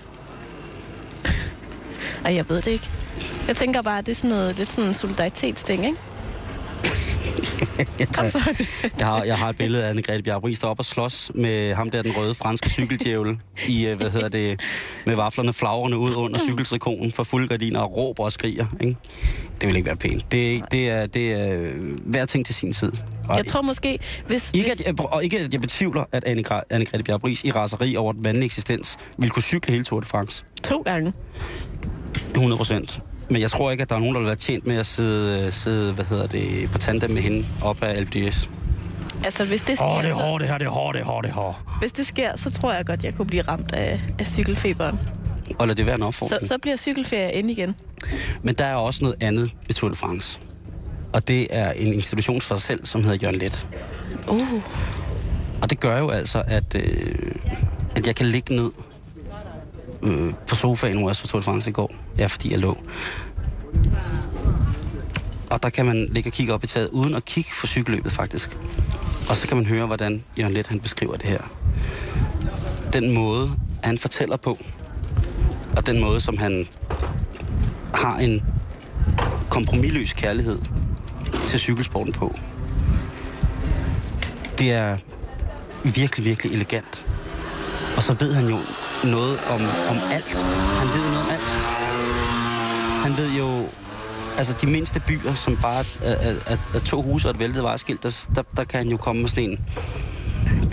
[2.26, 2.90] Ej, jeg ved det ikke.
[3.48, 5.98] Jeg tænker bare, at det er sådan noget, lidt sådan en solidaritetsting, ikke?
[8.16, 8.40] Kom så.
[9.00, 11.74] Jeg har, jeg har et billede af Anne-Grethe Bjarup Ries, der op og slås med
[11.74, 14.60] ham der, den røde franske cykeldjævel, i, øh, hvad hedder det,
[15.06, 18.66] med vaflerne flagrende ud under cykeltrikonen for fuld gardiner og råber og skriger.
[18.82, 18.96] Ikke?
[19.62, 20.32] Det vil ikke være pænt.
[20.32, 22.92] Det, det, er, det er øh, hver ting til sin tid.
[23.30, 24.52] Og Jeg tror måske, hvis...
[24.54, 27.96] ikke, at, jeg- og ikke at jeg betvivler, at Anne-Grethe Anne Bjarup Ries i raseri
[27.96, 30.44] over den mandlige eksistens ville kunne cykle hele Tour de France.
[30.64, 31.14] to gange.
[32.34, 33.00] 100 procent.
[33.30, 35.52] Men jeg tror ikke, at der er nogen, der vil være tjent med at sidde,
[35.52, 38.50] sidde hvad hedder det, på tandem med hende op af LDS.
[39.24, 40.96] Altså, hvis det, sker, Åh, oh, det er så, hårdt, det her, det er hårdt,
[40.96, 41.58] det er hårdt, det er hårdt.
[41.80, 45.00] hvis det sker, så tror jeg godt, jeg kunne blive ramt af, af cykelfeberen.
[45.60, 46.48] Og lad det være en Så, opfordring.
[46.48, 47.76] så bliver cykelferie ind igen.
[48.42, 50.40] Men der er også noget andet ved Tour de France.
[51.14, 53.68] Og det er en institution for sig selv, som hedder Jørgen Let.
[54.28, 54.54] Uh,
[55.62, 57.32] Og det gør jo altså, at, øh,
[57.96, 58.72] at jeg kan ligge ned
[60.04, 61.96] øh, på sofaen, hvor jeg så Tour de France i går.
[62.18, 62.78] Ja, fordi jeg lå.
[65.50, 68.12] Og der kan man ligge og kigge op i taget, uden at kigge på cykelløbet
[68.12, 68.58] faktisk.
[69.30, 71.42] Og så kan man høre, hvordan Jørgen Let han beskriver det her.
[72.94, 73.52] Den måde,
[73.84, 74.58] han fortæller på,
[75.78, 76.68] og den måde, som han
[77.94, 78.42] har en
[79.50, 80.60] kompromilløs kærlighed
[81.48, 82.36] til cykelsporten på.
[84.58, 84.98] Det er
[85.84, 87.06] virkelig, virkelig elegant.
[87.98, 88.58] Og så ved han jo
[89.04, 90.38] noget om, om alt.
[90.80, 91.42] Han ved noget om alt.
[93.04, 93.66] Han ved jo,
[94.38, 97.63] altså de mindste byer, som bare er, er, er, er to huse og et væltet
[97.63, 99.60] vejskilt, der, der, der kan han jo komme med sådan en.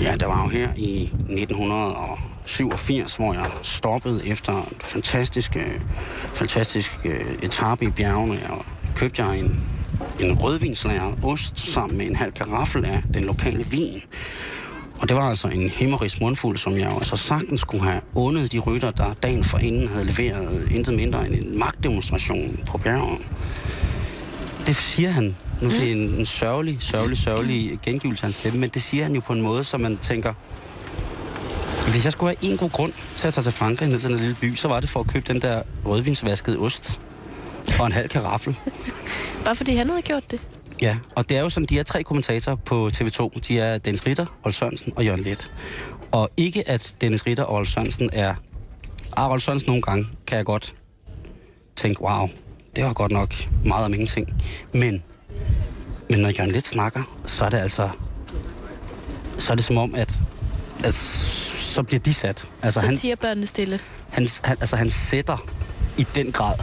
[0.01, 5.81] Ja, der var jo her i 1987, hvor jeg stoppede efter en fantastisk, øh,
[6.35, 8.40] fantastisk øh, etape i bjergene.
[8.51, 8.64] Og
[8.97, 9.61] købte jeg en,
[10.21, 14.03] en rødvinslæret ost sammen med en halv karaffel af den lokale vin.
[15.01, 18.59] Og det var altså en himmerigs mundfuld, som jeg altså sagtens skulle have undet de
[18.59, 23.19] rytter, der dagen forinden havde leveret intet mindre end en magtdemonstration på bjerget.
[24.67, 25.37] Det siger han.
[25.63, 29.05] Nu det er en, en sørgelig, sørgelig, sørgelig gengivelse af hans stemme, men det siger
[29.05, 30.35] han jo på en måde, som man tænker,
[31.93, 34.19] hvis jeg skulle have en god grund til at tage til Frankrig ned til den
[34.19, 37.01] lille by, så var det for at købe den der rødvinsvaskede ost
[37.79, 38.59] og en halv karaffel.
[39.45, 40.41] bare fordi han havde gjort det.
[40.83, 43.38] Ja, og det er jo sådan, de er tre kommentatorer på TV2.
[43.49, 45.51] De er Dennis Ritter, Rolf Sørensen og Jørgen Let.
[46.12, 48.35] Og ikke at Dennis Ritter og Rolf Sørensen er...
[49.16, 50.75] Ah, Rolf Sørensen nogle gange kan jeg godt
[51.77, 52.29] tænke, wow,
[52.77, 54.43] det var godt nok meget om ingenting.
[54.73, 55.03] Men,
[56.11, 57.88] men når Jørgen Let snakker, så er det altså...
[59.38, 60.12] Så er det som om, at,
[60.85, 62.49] at så bliver de sat.
[62.62, 63.81] Altså, Så han, tiger børnene stille.
[64.11, 65.47] han, han, altså, han sætter
[65.99, 66.55] i den grad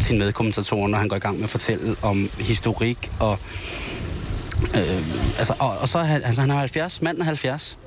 [0.00, 3.38] sine medkommentatorer, når han går i gang med at fortælle om historik og...
[4.74, 5.02] Øh,
[5.38, 7.78] altså, og, og så er han, altså, han er 70, manden er 70.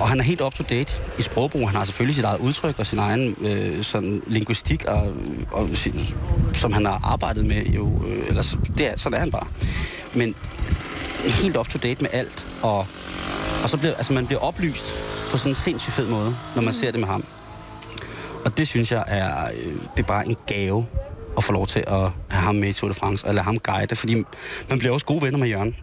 [0.00, 1.68] Og han er helt up to date i sprogbrug.
[1.68, 5.12] Han har selvfølgelig sit eget udtryk og sin egen øh, sådan, linguistik, og,
[5.52, 6.00] og, sin,
[6.54, 7.64] som han har arbejdet med.
[7.64, 9.46] Jo, øh, eller, det er, sådan er han bare.
[10.14, 10.34] Men
[11.24, 12.46] helt up to date med alt.
[12.62, 12.78] Og,
[13.62, 14.92] og så bliver altså, man bliver oplyst
[15.30, 17.24] på sådan en sindssygt fed måde, når man ser det med ham.
[18.56, 20.86] Og det synes jeg er, øh, det er bare en gave
[21.36, 23.58] at få lov til at have ham med i Tour de France, og lade ham
[23.58, 24.14] guide, fordi
[24.70, 25.76] man bliver også gode venner med Jørgen,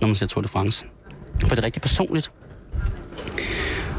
[0.00, 0.86] når man ser Tour de France.
[1.40, 2.30] For det er rigtig personligt.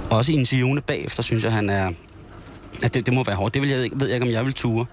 [0.09, 1.91] Og også i interviewene bagefter, synes jeg, han er...
[2.83, 3.53] At det, det må være hårdt.
[3.53, 4.85] Det vil jeg, ved jeg ikke, om jeg vil ture.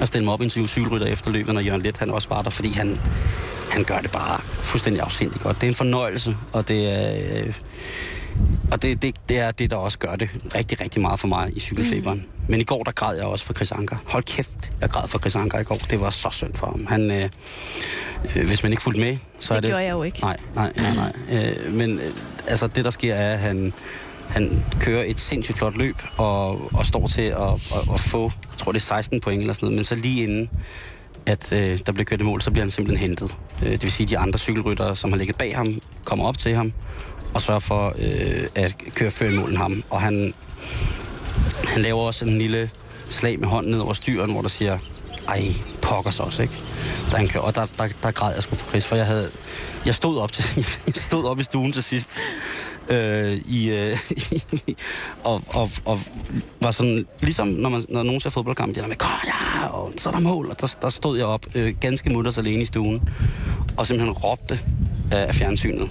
[0.00, 2.42] og stille mig op i interview cykelrytter efter løbet, når Jørgen Let, han også var
[2.42, 2.98] der, fordi han,
[3.70, 5.56] han gør det bare fuldstændig afsindigt godt.
[5.60, 7.44] Det er en fornøjelse, og det er...
[7.44, 7.54] Øh,
[8.72, 11.56] og det, det, det er det, der også gør det rigtig, rigtig meget for mig
[11.56, 12.18] i cykelfeberen.
[12.18, 12.44] Mm.
[12.48, 13.96] Men i går, der græd jeg også for Chris Anker.
[14.06, 15.74] Hold kæft, jeg græd for Chris Anker i går.
[15.74, 16.86] Det var så synd for ham.
[16.86, 17.28] Han, øh,
[18.36, 19.70] øh, hvis man ikke fulgte med, så Det er det...
[19.70, 20.20] gjorde jeg jo ikke.
[20.20, 21.12] Nej, nej, nej, nej.
[21.66, 22.12] Øh, men øh,
[22.48, 23.72] altså, det, der sker, er, at han,
[24.30, 24.48] han
[24.80, 28.72] kører et sindssygt flot løb, og, og står til at, at, at få, jeg tror
[28.72, 30.50] det er 16 point eller sådan noget, men så lige inden,
[31.26, 33.34] at øh, der bliver kørt i mål, så bliver han simpelthen hentet.
[33.62, 36.38] Øh, det vil sige, at de andre cykelryttere, som har ligget bag ham, kommer op
[36.38, 36.72] til ham,
[37.34, 39.82] og sørger for øh, at køre før i mål end ham.
[39.90, 40.34] Og han,
[41.64, 42.70] han laver også en lille
[43.08, 44.78] slag med hånden ned over styren, hvor der siger,
[45.28, 45.42] ej,
[45.82, 46.54] pokkers også, ikke?
[47.12, 47.44] Da han kører.
[47.44, 49.30] Og der, der, der græd jeg sgu for Chris, for jeg havde...
[49.86, 50.44] Jeg stod op, til,
[50.86, 52.18] jeg stod op i stuen til sidst.
[52.88, 53.98] Øh, i, øh,
[55.24, 56.00] og, og, og,
[56.60, 59.92] var sådan, ligesom når, man, når nogen ser fodboldkamp, de der med, kom ja, og
[59.96, 60.50] så er der mål.
[60.50, 63.08] Og der, der stod jeg op øh, ganske mutters alene i stuen,
[63.76, 64.54] og simpelthen råbte
[65.04, 65.90] øh, af fjernsynet.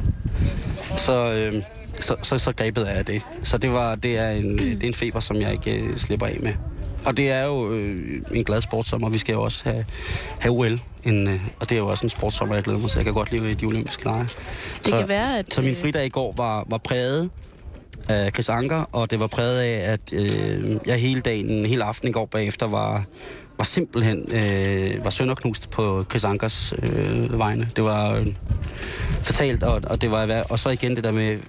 [0.97, 1.63] Så, øh,
[1.99, 3.21] så, så, så grebet af det.
[3.43, 6.25] Så det, var, det, er en, det er en feber, som jeg ikke øh, slipper
[6.25, 6.53] af med.
[7.05, 9.09] Og det er jo øh, en glad sportsommer.
[9.09, 9.85] Vi skal jo også have,
[10.39, 10.79] have OL.
[11.05, 12.97] En, øh, og det er jo også en sportsommer, jeg glæder mig til.
[12.97, 14.19] Jeg kan godt lide de olympiske lege.
[14.23, 14.29] Det
[14.83, 15.53] så, kan være, at...
[15.53, 17.29] Så min øh, fridag i går var, var præget
[18.09, 22.09] af Chris Anker, og det var præget af, at øh, jeg hele dagen, hele aften
[22.09, 23.03] i går bagefter var,
[23.57, 27.69] var simpelthen øh, var sønderknust på Chris Ankers øh, vegne.
[27.75, 28.27] Det var øh,
[29.21, 31.39] fatalt, og, og, det var, og så igen det der med,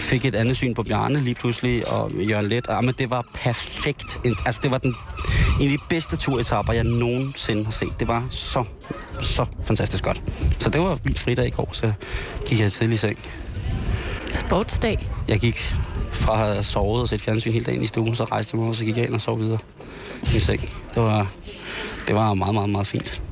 [0.00, 2.66] fik et andet syn på Bjarne lige pludselig, og Jørgen Let.
[2.66, 4.18] Og, men det var perfekt.
[4.46, 4.94] Altså, det var den,
[5.60, 7.92] en af de bedste turetapper, jeg nogensinde har set.
[8.00, 8.64] Det var så,
[9.20, 10.22] så fantastisk godt.
[10.58, 11.92] Så det var min fridag i går, så
[12.46, 13.18] gik jeg tidlig i seng.
[14.32, 15.08] Sportsdag.
[15.28, 15.74] Jeg gik
[16.12, 18.68] fra at have sovet og set fjernsyn hele dagen i stuen, så rejste jeg mig,
[18.68, 19.58] og så gik jeg ind og sov videre
[20.34, 20.60] i seng.
[20.94, 21.26] Det var,
[22.06, 23.22] det var meget, meget, meget fint.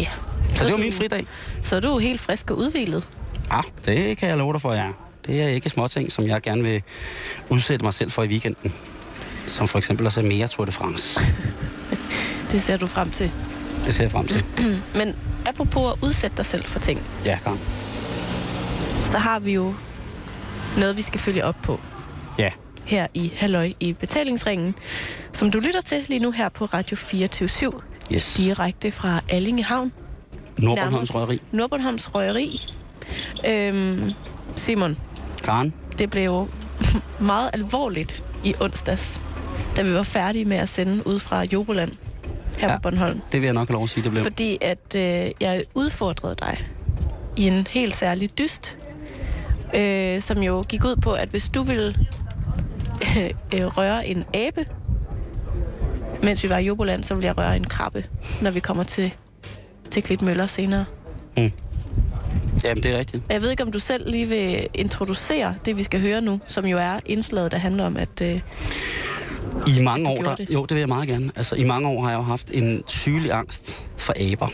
[0.00, 0.08] Ja.
[0.54, 1.26] Så det var du, min fridag.
[1.62, 3.08] Så er du helt frisk og udvilet.
[3.52, 4.88] Ja, det kan jeg love dig for, ja.
[5.26, 6.82] Det er ikke småting, som jeg gerne vil
[7.48, 8.72] udsætte mig selv for i weekenden.
[9.46, 11.20] Som for eksempel at se mere Tour de France.
[12.52, 13.30] Det ser du frem til.
[13.84, 14.44] Det ser jeg frem til.
[14.98, 17.58] Men apropos at udsætte dig selv for ting, Ja, Karen.
[19.04, 19.74] så har vi jo
[20.78, 21.80] noget, vi skal følge op på.
[22.88, 24.74] Her i Halløj i betalingsringen,
[25.32, 27.72] som du lytter til lige nu her på Radio 24
[28.14, 28.34] Yes.
[28.34, 29.92] direkte fra Allingehavn,
[30.58, 31.40] Nordbornholms Røgeri.
[31.52, 32.60] Nordbornholms Røgeri.
[33.48, 34.10] Øhm,
[34.54, 34.96] Simon,
[35.44, 35.74] Karen.
[35.98, 36.48] det blev
[37.20, 39.20] meget alvorligt i onsdags,
[39.76, 41.92] da vi var færdige med at sende ud fra Joboland
[42.58, 42.68] her.
[42.70, 42.76] Ja.
[42.76, 43.20] på Bornholm.
[43.32, 44.22] Det vil jeg nok have lov at sige, det blev.
[44.22, 46.58] Fordi at øh, jeg udfordrede dig
[47.36, 48.78] i en helt særlig dyst,
[49.74, 51.94] øh, som jo gik ud på, at hvis du ville
[53.54, 54.66] øh, røre en abe,
[56.22, 58.04] mens vi var i Joboland, så ville jeg røre en krabbe,
[58.42, 59.14] når vi kommer til,
[59.90, 60.84] til Klitmøller senere.
[62.64, 63.22] Jamen, det er rigtigt.
[63.28, 66.66] Jeg ved ikke, om du selv lige vil introducere det, vi skal høre nu, som
[66.66, 68.22] jo er indslaget, der handler om, at...
[68.22, 68.40] Øh,
[69.66, 70.50] I mange år, der, det.
[70.50, 71.30] jo, det vil jeg meget gerne.
[71.36, 74.48] Altså, i mange år har jeg jo haft en sygelig angst for aber.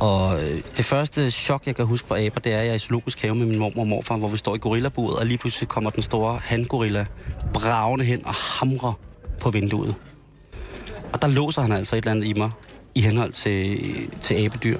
[0.00, 2.74] Og øh, det første chok, jeg kan huske fra aber, det er, at jeg er
[2.74, 5.38] i zoologisk have med min mormor og morfar, hvor vi står i gorillaburet, og lige
[5.38, 7.06] pludselig kommer den store handgorilla
[7.54, 8.92] bravende hen og hamrer
[9.40, 9.94] på vinduet.
[11.12, 12.50] Og der låser han altså et eller andet i mig,
[12.94, 13.78] i henhold til,
[14.22, 14.78] til abedyr.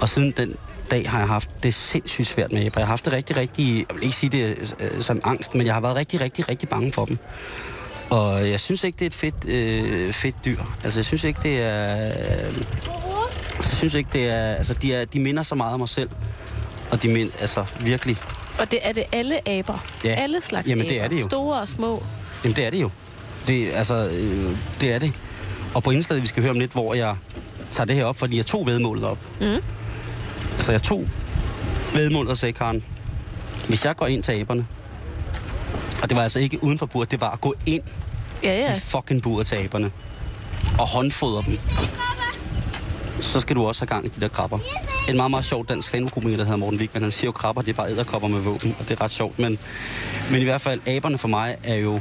[0.00, 0.54] Og siden den
[0.90, 2.80] dag har jeg haft det sindssygt svært med aber.
[2.80, 5.66] Jeg har haft det rigtig, rigtig, jeg vil ikke sige det øh, sådan angst, men
[5.66, 7.18] jeg har været rigtig, rigtig, rigtig bange for dem.
[8.10, 10.58] Og jeg synes ikke, det er et fedt, øh, fedt dyr.
[10.84, 12.06] Altså, jeg synes ikke, det er...
[12.48, 13.15] Øh,
[13.58, 14.54] jeg synes ikke, det er...
[14.54, 16.10] Altså, de, er, de minder så meget om mig selv.
[16.90, 18.16] Og de minder, altså, virkelig...
[18.58, 19.84] og det er det alle aber.
[20.04, 20.14] Ja.
[20.14, 21.24] Alle slags Jamen, det er det jo.
[21.28, 22.02] Store og små.
[22.44, 22.90] Jamen, det er det jo.
[23.48, 25.12] Det, altså, øh, det er det.
[25.74, 27.16] Og på indslaget, vi skal høre om lidt, hvor jeg
[27.70, 29.18] tager det her op, fordi jeg tog vedmålet op.
[29.40, 29.46] Mm.
[30.56, 31.08] Altså, jeg tog
[31.94, 32.84] vedmålet og sagde, Karen,
[33.68, 34.66] hvis jeg går ind til aberne,
[36.02, 37.82] og det var altså ikke uden for buret, det var at gå ind
[38.42, 38.58] Ja, ja.
[38.60, 38.76] ja.
[38.76, 39.90] i fucking buret til aberne
[40.78, 41.58] og håndfodre dem.
[43.20, 44.58] Så skal du også have gang i de der krabber.
[45.08, 47.70] En meget, meget sjov dansk stand der hedder Morten Wigman, han siger jo krabber, det
[47.70, 49.38] er bare æderkopper med våben, og det er ret sjovt.
[49.38, 49.58] Men,
[50.30, 52.00] men i hvert fald, aberne for mig er jo...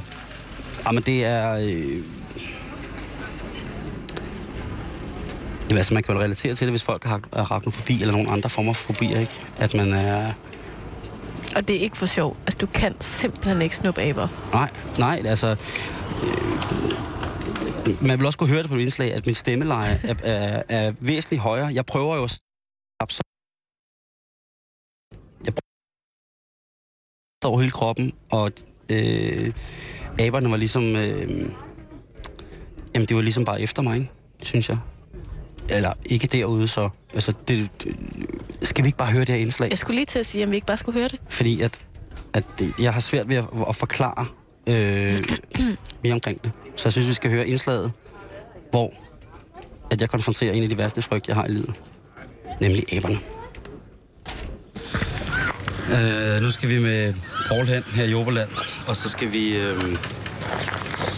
[0.85, 1.53] Jamen, det er...
[1.55, 2.03] Øh,
[5.69, 8.49] Jamen, altså, man kan jo relatere til det, hvis folk har arachnofobi eller nogle andre
[8.49, 9.39] former for fobier, ikke?
[9.57, 10.31] At man er...
[11.55, 12.37] Og det er ikke for sjov.
[12.45, 14.27] Altså, du kan simpelthen ikke snuppe aber.
[14.53, 15.47] Nej, nej, altså...
[15.47, 15.57] Øh,
[18.01, 20.93] man vil også kunne høre det på et indslag, at mit stemmeleje er, er, er
[20.99, 21.67] væsentligt højere.
[21.73, 22.39] Jeg prøver jo at
[25.45, 28.51] jeg prøver over hele kroppen, og
[28.89, 29.53] øh,
[30.19, 30.83] aberne var ligesom...
[30.95, 31.29] Øh,
[32.95, 34.11] jamen, det var ligesom bare efter mig, ikke?
[34.41, 34.77] synes jeg.
[35.69, 36.89] Eller ikke derude, så...
[37.13, 37.95] Altså, det, det,
[38.61, 39.69] skal vi ikke bare høre det her indslag?
[39.69, 41.19] Jeg skulle lige til at sige, om vi ikke bare skulle høre det.
[41.29, 41.85] Fordi at,
[42.33, 44.25] at det- jeg har svært ved at, at forklare
[44.67, 45.23] øh,
[46.03, 46.51] mere omkring det.
[46.75, 47.91] Så jeg synes, vi skal høre indslaget,
[48.71, 48.93] hvor
[49.91, 51.75] at jeg konfronterer en af de værste frygt, jeg har i livet.
[52.61, 53.19] Nemlig æberne.
[55.93, 57.13] Øh, nu skal vi med
[57.47, 58.49] Paul hen her i Joberland,
[58.87, 59.57] og så skal vi...
[59.57, 59.95] Øh,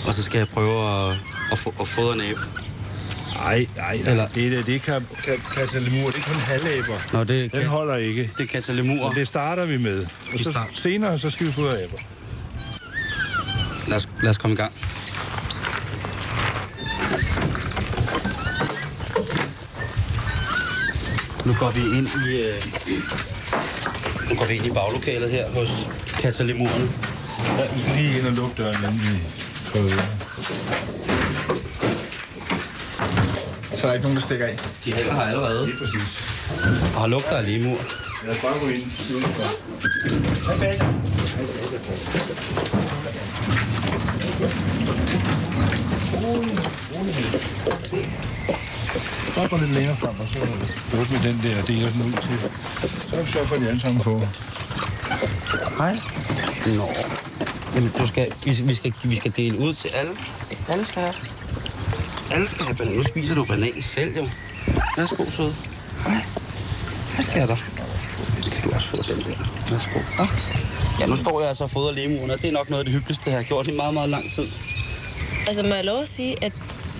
[0.07, 1.13] og så skal jeg prøve at,
[1.51, 2.39] at, få, at fodre en æbe.
[3.35, 7.13] Nej, nej, Eller- det, er- det er ka, ka, katalemur, det er kun halvæber.
[7.13, 8.31] Nå, det, Den kan, holder ikke.
[8.37, 9.05] det er katalemur.
[9.05, 9.99] Og det starter vi med.
[10.01, 11.97] Og Vi så senere, så skal vi fodre aber.
[14.21, 14.73] Lad os, komme i gang.
[21.45, 22.41] Nu går vi ind i...
[22.41, 22.63] Øh,
[24.29, 25.87] nu går vi ind i baglokalet her hos
[26.21, 26.89] katalemurerne.
[27.57, 29.19] Ja, vi skal lige ind og lukke døren, inden vi
[29.71, 30.05] prøver det.
[33.75, 34.57] Så er der ikke nogen, der stikker af.
[34.85, 36.23] De hænger her allerede Lige præcis.
[36.95, 37.77] og har lugter af lemur.
[38.25, 38.91] Lad os bare gå ind
[46.25, 46.57] rolig,
[46.95, 47.15] rolig.
[49.35, 50.39] Så går lidt længere frem, og så
[50.99, 52.39] åbner den der og deler den ud til.
[53.09, 54.21] Så er vi så for de alle sammen på.
[55.77, 55.95] Hej.
[56.75, 56.87] Nå.
[57.75, 60.11] Jamen, du skal, vi, vi, skal, vi skal dele ud til alle.
[60.69, 61.13] Alle skal have.
[62.31, 62.95] Alle skal have banan.
[62.97, 64.27] Nu spiser du banan selv, jo.
[64.97, 65.53] Værsgo, sød.
[66.05, 66.25] Hej.
[67.15, 67.55] Hvad skal der?
[68.41, 69.37] Skal du også få den der?
[69.71, 69.99] Værsgo.
[70.23, 70.27] Ah.
[70.99, 72.93] Ja, nu står jeg altså og fodrer lemuerne, og det er nok noget af det
[72.93, 74.47] hyggeligste, jeg har gjort i meget, meget lang tid.
[75.47, 76.53] Altså, må jeg lov at sige, at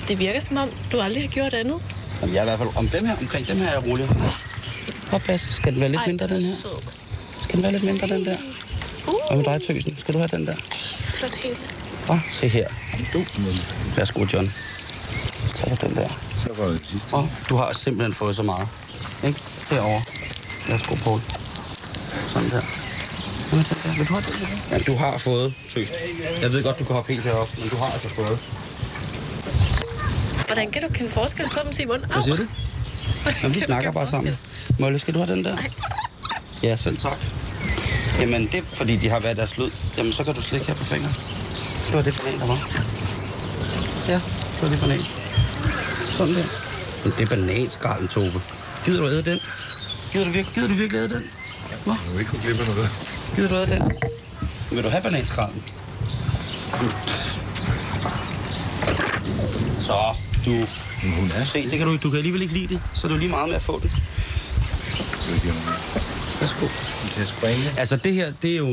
[0.08, 1.76] det virker som om, du aldrig har gjort andet?
[2.22, 4.08] Jamen, jeg er i hvert fald om dem her, omkring dem her er jeg rolig.
[5.12, 5.42] Hop, pas.
[5.42, 6.54] Skal den være lidt mindre, den her?
[7.40, 8.38] Skal den være lidt mindre, den der?
[9.28, 9.98] Hvad med dig, tøsen?
[9.98, 10.56] Skal du have den der?
[10.56, 11.56] Flot hele.
[12.10, 12.68] Ah, se her.
[13.14, 13.20] Du.
[13.96, 14.54] Værsgo, John.
[15.56, 16.08] Tag den der.
[16.38, 17.14] Så var det sidste.
[17.14, 18.68] Og du har simpelthen fået så meget.
[19.24, 19.40] Ikke?
[19.70, 20.02] Derovre.
[20.70, 21.22] Værsgo, Poul.
[22.34, 22.62] Sådan der.
[22.62, 22.62] Hvad med den der?
[22.62, 23.37] Vil du have den der?
[24.72, 25.88] Ja, du har fået, tøs.
[26.42, 28.40] Jeg ved godt, du kan hoppe helt herop, men du har altså fået.
[30.46, 32.00] Hvordan kan du kende forskel på dem, Simon?
[32.00, 32.46] Hvad siger du?
[33.44, 34.38] Jamen, vi snakker bare sammen.
[34.80, 35.56] Molly, skal du have den der?
[35.56, 35.70] Nej.
[36.64, 37.18] Ja, selv tak.
[38.20, 39.70] Jamen, det er fordi, de har været deres lyd.
[39.98, 41.16] Jamen, så kan du slikke her på fingeren.
[41.88, 42.70] Det var det banan, der var.
[44.08, 45.02] Ja, det var det banan.
[46.18, 46.44] Sådan der.
[47.04, 48.42] Men det er bananskralden, Tove.
[48.86, 49.40] Gider du æde den?
[50.12, 51.24] Gider du, virke, gider du virkelig æde den?
[51.86, 52.90] Nå, Du vil ikke kunne glemme noget.
[53.38, 53.92] Gider du æde den?
[54.72, 55.64] Vil du have bananskralden?
[59.80, 59.94] Så,
[60.46, 60.52] du...
[61.04, 61.46] Men hun er.
[61.46, 63.48] Se, det kan du, du kan alligevel ikke lide det, så er jo lige meget
[63.50, 63.92] med at få den.
[66.40, 66.66] Værsgo.
[67.04, 67.64] Vi kan springe.
[67.78, 68.68] Altså det her, det er jo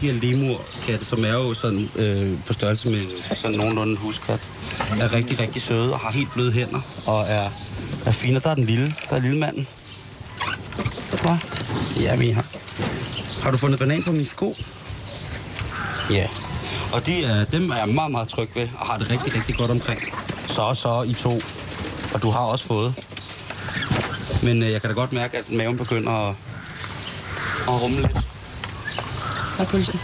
[0.00, 3.00] de her lemurkatte, som er jo sådan øh, på størrelse med
[3.34, 4.40] sådan nogenlunde en huskat.
[5.00, 7.50] Er rigtig, rigtig søde og har helt bløde hænder og er,
[8.06, 8.38] er fine.
[8.40, 9.66] Der er den lille, der er lille manden.
[11.22, 11.36] Hvad?
[12.00, 12.44] Ja, vi har.
[13.44, 14.56] Har du fundet banan på min sko?
[16.10, 16.28] Ja.
[16.92, 19.56] Og de er, dem er jeg meget, meget tryg ved og har det rigtig, rigtig
[19.56, 20.00] godt omkring.
[20.38, 21.40] Så, så, I to.
[22.14, 22.94] Og du har også fået.
[24.42, 26.34] Men øh, jeg kan da godt mærke, at maven begynder at,
[27.68, 28.18] at rumle lidt.
[29.56, 30.00] Hej, pølsen.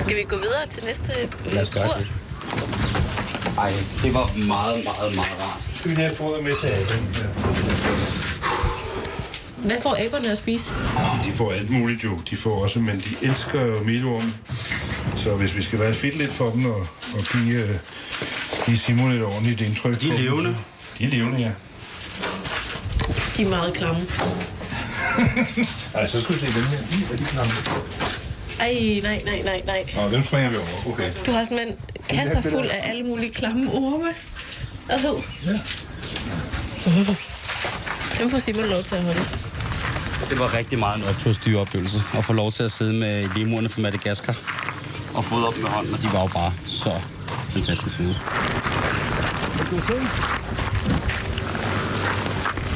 [0.00, 2.10] Skal vi gå videre til næste øh, Lad os gøre det.
[3.58, 5.62] Ej, det var meget, meget, meget rart.
[5.74, 8.33] Skal vi have foder med til den?
[9.64, 10.64] Hvad får aberne at spise?
[11.26, 12.18] De får alt muligt jo.
[12.30, 14.34] De får også, men de elsker jo melorm.
[15.16, 16.80] Så hvis vi skal være fedt lidt for dem og,
[17.14, 17.76] og give, øh,
[18.66, 20.00] give Simon et ordentligt indtryk.
[20.00, 20.54] De er dem, levende.
[20.54, 21.50] så- De er levende, ja.
[23.36, 24.00] De er meget klamme.
[25.94, 26.78] Ej, så skal vi se den her.
[26.92, 27.52] Ih, er de klamme.
[28.60, 29.84] Ej, nej, nej, nej, nej.
[30.04, 30.92] Nå, dem springer vi over.
[30.92, 31.10] Okay.
[31.26, 31.76] Du har simpelthen
[32.08, 34.08] kasser fuld af alle mulige klamme orme.
[34.86, 35.14] Hvad hed?
[35.46, 35.58] Ja.
[38.18, 39.24] Dem får Simon lov til at holde.
[40.30, 43.68] Det var rigtig meget en optursdyr oplevelse at få lov til at sidde med lemurerne
[43.68, 44.36] fra Madagaskar
[45.14, 47.00] og fodre dem med hånden, og de var jo bare så
[47.50, 48.16] fantastisk søde.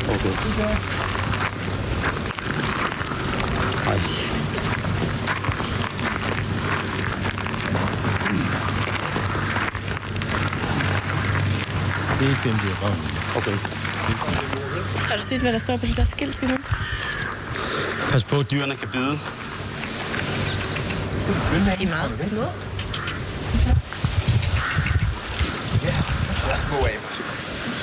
[0.09, 0.33] Okay.
[3.87, 3.99] Ej.
[12.19, 12.61] Det er ikke den.
[12.83, 12.89] Nå.
[13.37, 13.57] Okay.
[15.09, 16.58] Har du set, hvad der står på det der skilt, Simon?
[18.13, 19.19] Pas på, at dyrene kan bide.
[21.79, 22.41] De er meget små.
[26.47, 27.09] Der er små aber.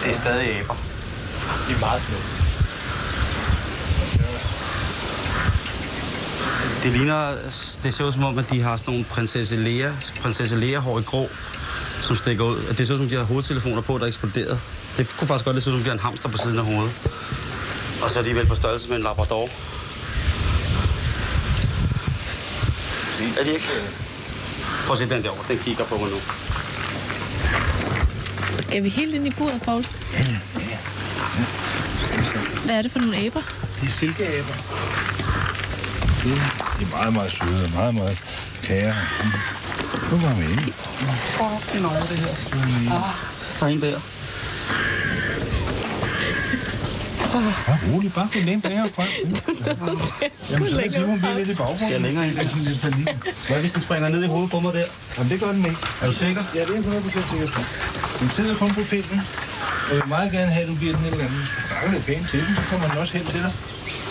[0.04, 0.78] Det er stadig aber.
[1.68, 2.18] De er meget små.
[6.84, 7.36] Det ligner,
[7.84, 11.00] det ser ud som om, at de har sådan nogle prinsesse Lea, prinsesse Lea hår
[11.00, 11.30] i grå,
[12.02, 12.58] som stikker ud.
[12.78, 14.60] Det ser ud som, de har hovedtelefoner på, der er eksploderet.
[14.98, 16.92] Det kunne faktisk godt se ud som, de har en hamster på siden af hovedet.
[18.04, 19.50] Og så er de vel på størrelse med en labrador.
[23.40, 23.66] Er de ikke?
[24.86, 25.44] Prøv at se den derovre.
[25.48, 26.18] Den kigger på mig nu.
[28.60, 29.86] Skal vi helt ind i buret, Paul?
[32.66, 33.42] Hvad er det for nogle aber?
[33.82, 34.54] Det er silkeaber.
[36.24, 36.32] De
[36.84, 38.24] er meget, meget søde og meget, meget
[38.64, 38.94] kære.
[40.12, 40.64] Nu var vi inde.
[41.42, 42.28] Åh, det er nøje, det her.
[42.96, 43.16] Ah,
[43.60, 44.00] der er en der.
[47.68, 48.14] Ja, rolig.
[48.14, 49.04] Bare gå nemt herfra.
[50.52, 51.90] Jamen, så kan Simon blive lidt i baggrunden.
[51.90, 52.36] Jeg er længere ind.
[52.56, 53.08] Lidt panik.
[53.48, 54.86] Hvad hvis den springer ned i hovedet på mig der?
[55.18, 55.78] Jamen, det gør den ikke.
[56.02, 56.44] Er du sikker?
[56.56, 57.62] Ja, det er jeg 100% sikker på.
[58.20, 59.22] Den sidder kun på pinden.
[59.90, 61.38] Og jeg vil meget gerne have, at du giver den et eller andet.
[61.38, 63.54] Hvis du snakker lidt pænt til den, så kommer den også hen til dig.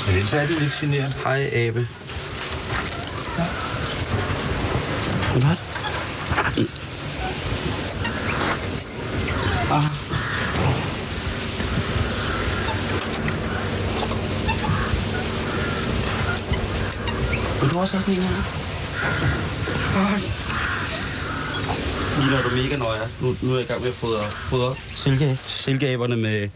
[0.07, 1.15] Men ellers er det lidt generet.
[1.25, 1.89] Hej, abe.
[5.35, 5.74] Hvad?
[17.75, 18.43] Du også have sådan en her?
[19.97, 20.21] Ah.
[22.19, 23.01] Lige når du mega nøje.
[23.21, 26.49] Nu, nu er jeg i gang med at fodre, fodre silke, silkeaberne med,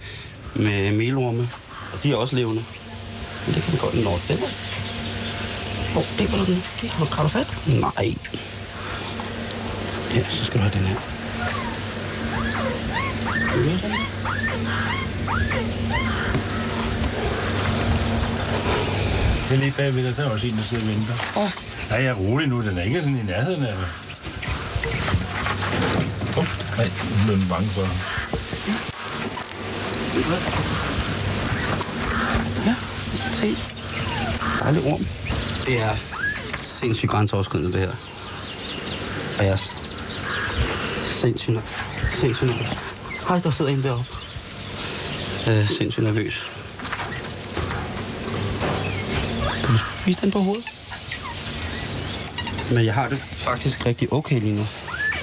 [0.54, 1.50] med melorme.
[1.92, 2.64] Og de er også levende.
[3.46, 4.18] Men det kan vi godt nå.
[4.28, 4.48] Den er...
[5.90, 6.64] Åh, oh, det var den.
[6.90, 7.56] Har du kravet fat?
[7.66, 8.14] Nej.
[10.14, 10.96] Ja, så skal du have den her.
[19.49, 21.14] Det er lige bagved dig, der er også en, der sidder og venter.
[21.36, 21.51] Åh.
[21.90, 22.62] Nej, jeg er rolig nu.
[22.62, 23.88] Den er ikke sådan i nærheden af mig.
[26.38, 26.46] Oh,
[26.76, 26.90] nej,
[27.26, 27.80] nu er den bange for.
[32.66, 32.74] Ja,
[33.34, 33.57] se.
[34.62, 35.07] Dejlig orm.
[35.66, 35.96] Det er
[36.62, 37.92] sindssygt grænseoverskridende, det her.
[39.38, 39.70] Og jeg er
[41.05, 41.61] sindssygt,
[42.12, 42.78] sindssygt nervøs.
[43.28, 44.05] Hej, der sidder en deroppe.
[45.46, 46.57] Jeg er sindssygt nervøs.
[50.09, 50.64] Vis den på hovedet.
[52.70, 54.66] Men jeg har det faktisk rigtig okay lige nu.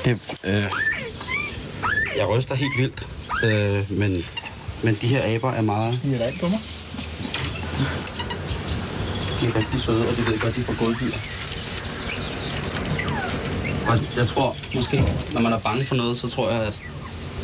[0.05, 0.65] Det, øh,
[2.17, 3.07] jeg ryster helt vildt,
[3.43, 4.25] øh, men,
[4.83, 5.95] men de her aber er meget...
[5.95, 6.59] Sniger der ikke på mig?
[9.39, 11.13] De er rigtig søde, og de ved godt, de får gulvdyr.
[13.91, 16.81] Og jeg tror måske, når man er bange for noget, så tror jeg, at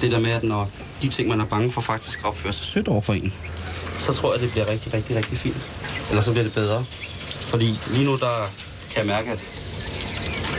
[0.01, 0.69] det der med, at når
[1.01, 3.33] de ting, man er bange for, faktisk opfører sig sødt over for en,
[3.99, 5.67] så tror jeg, det bliver rigtig, rigtig, rigtig fint.
[6.09, 6.85] Eller så bliver det bedre.
[7.51, 8.49] Fordi lige nu, der
[8.91, 9.43] kan jeg mærke, at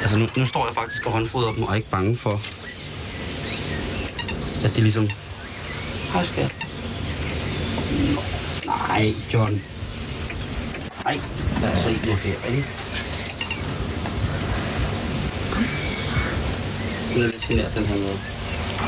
[0.03, 2.40] altså nu, nu står jeg faktisk og håndfodrer dem, og er ikke bange for,
[4.64, 5.09] at de ligesom...
[6.12, 6.66] Hej, skat.
[8.66, 9.62] Nej, John.
[11.05, 11.18] Nej,
[11.62, 12.68] lad os se nu her, ikke?
[17.14, 18.18] Den er lidt genert, den her med.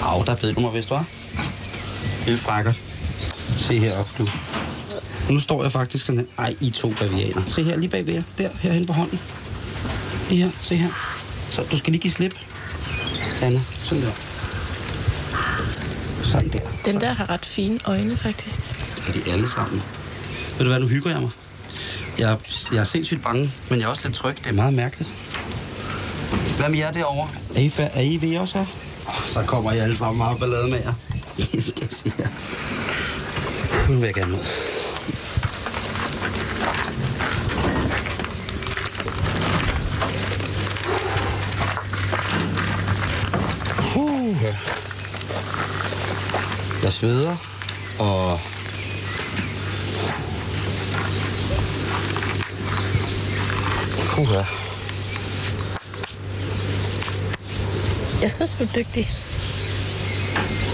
[0.02, 1.04] Au, der bed du mig vist, hva'?
[2.24, 2.72] Lille frakker.
[3.58, 4.28] Se heroppe, du.
[5.30, 6.44] Nu står jeg faktisk sådan her.
[6.44, 7.42] Ej, I to bavianer.
[7.48, 8.22] Se her, lige bagved jer.
[8.38, 9.20] Der, herhen på hånden.
[10.28, 10.88] Lige her, se her.
[11.50, 12.34] Så du skal lige give slip.
[13.42, 14.10] Anna, sådan der.
[16.22, 16.58] Sådan der.
[16.84, 18.60] Den der har ret fine øjne, faktisk.
[19.06, 19.82] Det er de alle sammen.
[20.50, 21.30] Ved du hvad, nu hygger jeg mig.
[22.18, 22.38] Jeg,
[22.72, 24.36] jeg er sindssygt bange, men jeg er også lidt tryg.
[24.36, 25.14] Det er meget mærkeligt.
[26.58, 27.28] Hvad med jer derovre?
[27.54, 28.66] Er I, er I ved også her?
[29.26, 30.94] Så kommer I alle sammen meget ballade med jer.
[31.38, 32.14] I skal jeg sige.
[33.88, 34.38] Nu vil jeg gerne ud.
[43.96, 44.44] Uh.
[46.82, 47.36] Jeg sveder,
[47.98, 48.40] og
[54.18, 54.42] Uha.
[58.22, 59.12] Jeg synes, du er dygtig.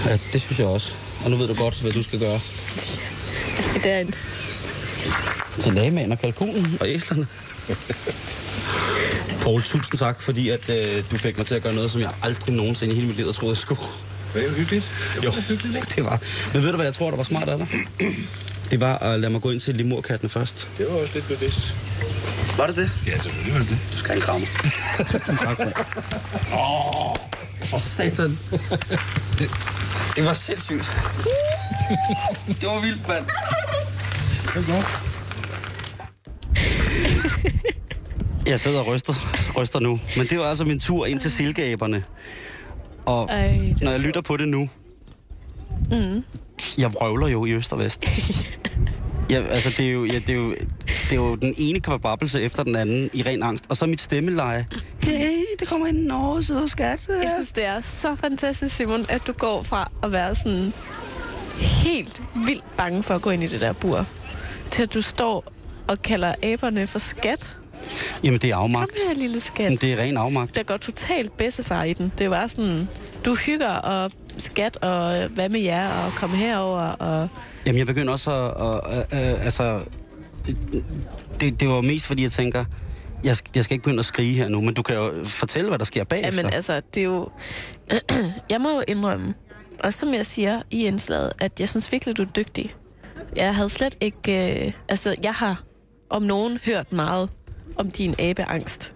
[0.05, 0.91] Ja, det synes jeg også.
[1.25, 2.39] Og nu ved du godt, hvad du skal gøre.
[3.57, 4.13] Jeg skal derind.
[5.61, 7.27] Til lagmand og kalkunen og æslerne.
[9.41, 12.11] Poul, tusind tak, fordi at, øh, du fik mig til at gøre noget, som jeg
[12.23, 13.81] aldrig nogensinde i hele mit liv troet, jeg skulle.
[14.33, 14.93] Det er jo hyggeligt.
[15.15, 15.31] Det Jo,
[15.95, 16.19] det var.
[16.53, 17.67] Men ved du, hvad jeg tror, der var smart af dig?
[18.71, 20.67] Det var at lade mig gå ind til limurkatten først.
[20.77, 21.75] Det var også lidt bevidst.
[22.57, 22.91] Var det det?
[23.07, 23.77] Ja, selvfølgelig var det det.
[23.93, 24.47] Du skal have en krammer.
[25.45, 25.73] tak, mand.
[26.53, 27.11] Åh,
[27.73, 28.39] oh, satan.
[29.39, 29.49] Det,
[30.15, 30.91] det var sindssygt.
[32.47, 33.25] det var vildt, mand.
[34.53, 34.87] Det var godt.
[38.47, 39.13] Jeg sidder og ryster,
[39.57, 39.99] ryster nu.
[40.17, 42.03] Men det var altså min tur ind til silkeaberne.
[43.05, 44.69] Og Ej, når jeg lytter på det nu...
[45.91, 46.23] Mm.
[46.77, 48.05] Jeg vrøvler jo i øst og vest.
[49.31, 50.51] Ja, altså, det er, jo, ja, det, er jo,
[50.85, 53.65] det er jo den ene kvababbelse efter den anden i ren angst.
[53.69, 54.67] Og så mit stemmeleje.
[55.03, 57.07] Hey, det kommer ind Norge, søde skat.
[57.23, 60.73] Jeg synes, det er så fantastisk, Simon, at du går fra at være sådan
[61.59, 64.05] helt vildt bange for at gå ind i det der bur,
[64.71, 65.51] til at du står
[65.87, 67.57] og kalder aberne for skat.
[68.23, 68.91] Jamen, det er Kom afmagt.
[69.07, 69.81] her, lille skat.
[69.81, 70.55] Det er ren afmagt.
[70.55, 72.11] Der går totalt bedstefar i den.
[72.17, 72.87] Det var sådan,
[73.25, 77.29] du hygger og skat, og hvad med jer, og kom herover og...
[77.65, 78.97] Jamen, jeg begynder også at...
[78.97, 79.81] at, at, at altså,
[81.39, 82.65] det, det var mest, fordi jeg tænker,
[83.23, 85.79] jeg, jeg skal ikke begynde at skrige her nu, men du kan jo fortælle, hvad
[85.79, 86.41] der sker bagefter.
[86.41, 87.29] Jamen altså, det er jo...
[88.49, 89.33] jeg må jo indrømme,
[89.83, 92.75] og som jeg siger i indslaget, at jeg synes virkelig, du er dygtig.
[93.35, 94.65] Jeg havde slet ikke...
[94.65, 95.63] Øh, altså, jeg har
[96.09, 97.29] om nogen hørt meget
[97.77, 98.93] om din abeangst.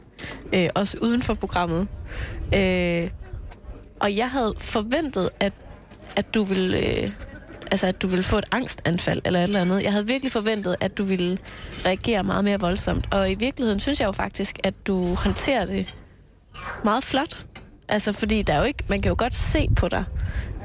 [0.54, 1.88] Øh, også uden for programmet.
[2.56, 3.10] Øh,
[4.00, 5.54] og jeg havde forventet, at,
[6.16, 6.78] at du ville...
[6.78, 7.12] Øh,
[7.72, 9.84] altså, at du ville få et angstanfald eller et eller andet.
[9.84, 11.38] Jeg havde virkelig forventet, at du ville
[11.86, 13.08] reagere meget mere voldsomt.
[13.12, 15.96] Og i virkeligheden synes jeg jo faktisk, at du håndterer det
[16.84, 17.46] meget flot.
[17.88, 20.04] Altså, fordi der er jo ikke, man kan jo godt se på dig,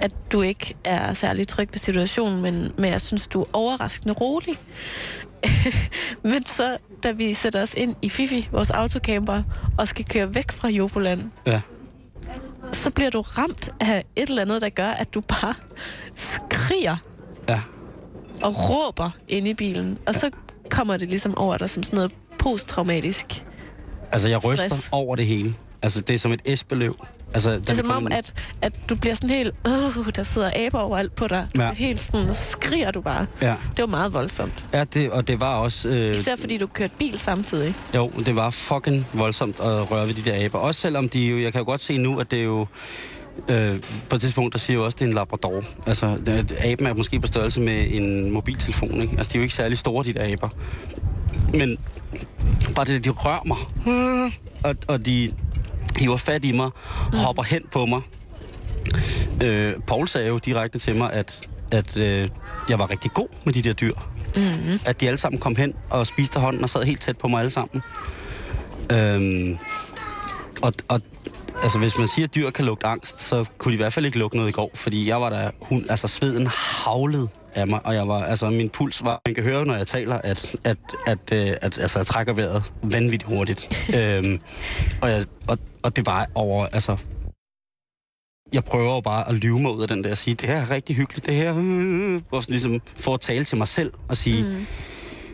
[0.01, 4.15] at du ikke er særlig tryg ved situationen, men, men jeg synes, du er overraskende
[4.15, 4.59] rolig.
[6.31, 9.43] men så, da vi sætter os ind i Fifi, vores autocamper,
[9.79, 11.61] og skal køre væk fra Joboland, Ja.
[12.73, 15.55] så bliver du ramt af et eller andet, der gør, at du bare
[16.17, 16.97] skriger
[17.49, 17.61] Ja.
[18.43, 19.99] og råber ind i bilen.
[20.07, 20.31] Og så
[20.71, 23.45] kommer det ligesom over dig som sådan noget posttraumatisk.
[24.13, 24.89] Altså, jeg ryster Stress.
[24.93, 25.55] over det hele.
[25.83, 26.95] Altså, det er som et esbeløv.
[27.35, 29.55] Altså, Det er som om, at, at du bliver sådan helt...
[29.97, 31.47] Uh, der sidder aber overalt på dig.
[31.57, 31.73] Du Ja.
[31.73, 33.27] helt sådan, så skriger du bare.
[33.43, 34.67] Ja, Det var meget voldsomt.
[34.73, 35.89] ja det, og det var også...
[35.89, 37.75] Øh, Især fordi du kørte bil samtidig.
[37.95, 40.59] Jo, det var fucking voldsomt at røre ved de der aber.
[40.59, 42.67] Også selvom de jo, jeg kan jo godt se nu, at det er jo...
[43.49, 45.63] Øh, på et tidspunkt, der siger jo også, at det er en labrador.
[45.87, 49.15] Altså, det, aben er måske på størrelse med en mobiltelefon, ikke?
[49.19, 50.49] Altså, de er jo ikke særlig store, de der aber.
[51.55, 51.77] Men
[52.75, 53.57] bare det, de rører mig.
[54.65, 55.33] Og, og de
[56.01, 56.71] hiver fat i mig,
[57.13, 57.19] mm.
[57.19, 58.01] hopper hen på mig.
[59.43, 62.29] Øh, Paul sagde jo direkte til mig, at, at øh,
[62.69, 63.95] jeg var rigtig god med de der dyr.
[64.37, 64.81] Mm-hmm.
[64.87, 67.29] At de alle sammen kom hen og spiste af hånden og sad helt tæt på
[67.29, 67.83] mig alle sammen.
[68.93, 69.59] Øhm,
[70.63, 71.01] og, og
[71.63, 74.07] altså, hvis man siger, at dyr kan lugte angst, så kunne de i hvert fald
[74.07, 77.81] ikke lugte noget i går, fordi jeg var der, hun, altså sveden havlede af mig,
[77.85, 80.79] og jeg var, altså min puls var, man kan høre, når jeg taler, at, at,
[81.07, 83.69] at, at, at altså, jeg trækker vejret vanvittigt hurtigt.
[83.99, 84.41] øhm,
[85.03, 86.97] og, jeg, og, og det var over, altså,
[88.53, 90.57] jeg prøver jo bare at lyve mig ud af den der og sige, det her
[90.57, 94.17] er rigtig hyggeligt, det her, øh, og ligesom for at tale til mig selv og
[94.17, 94.67] sige, mm.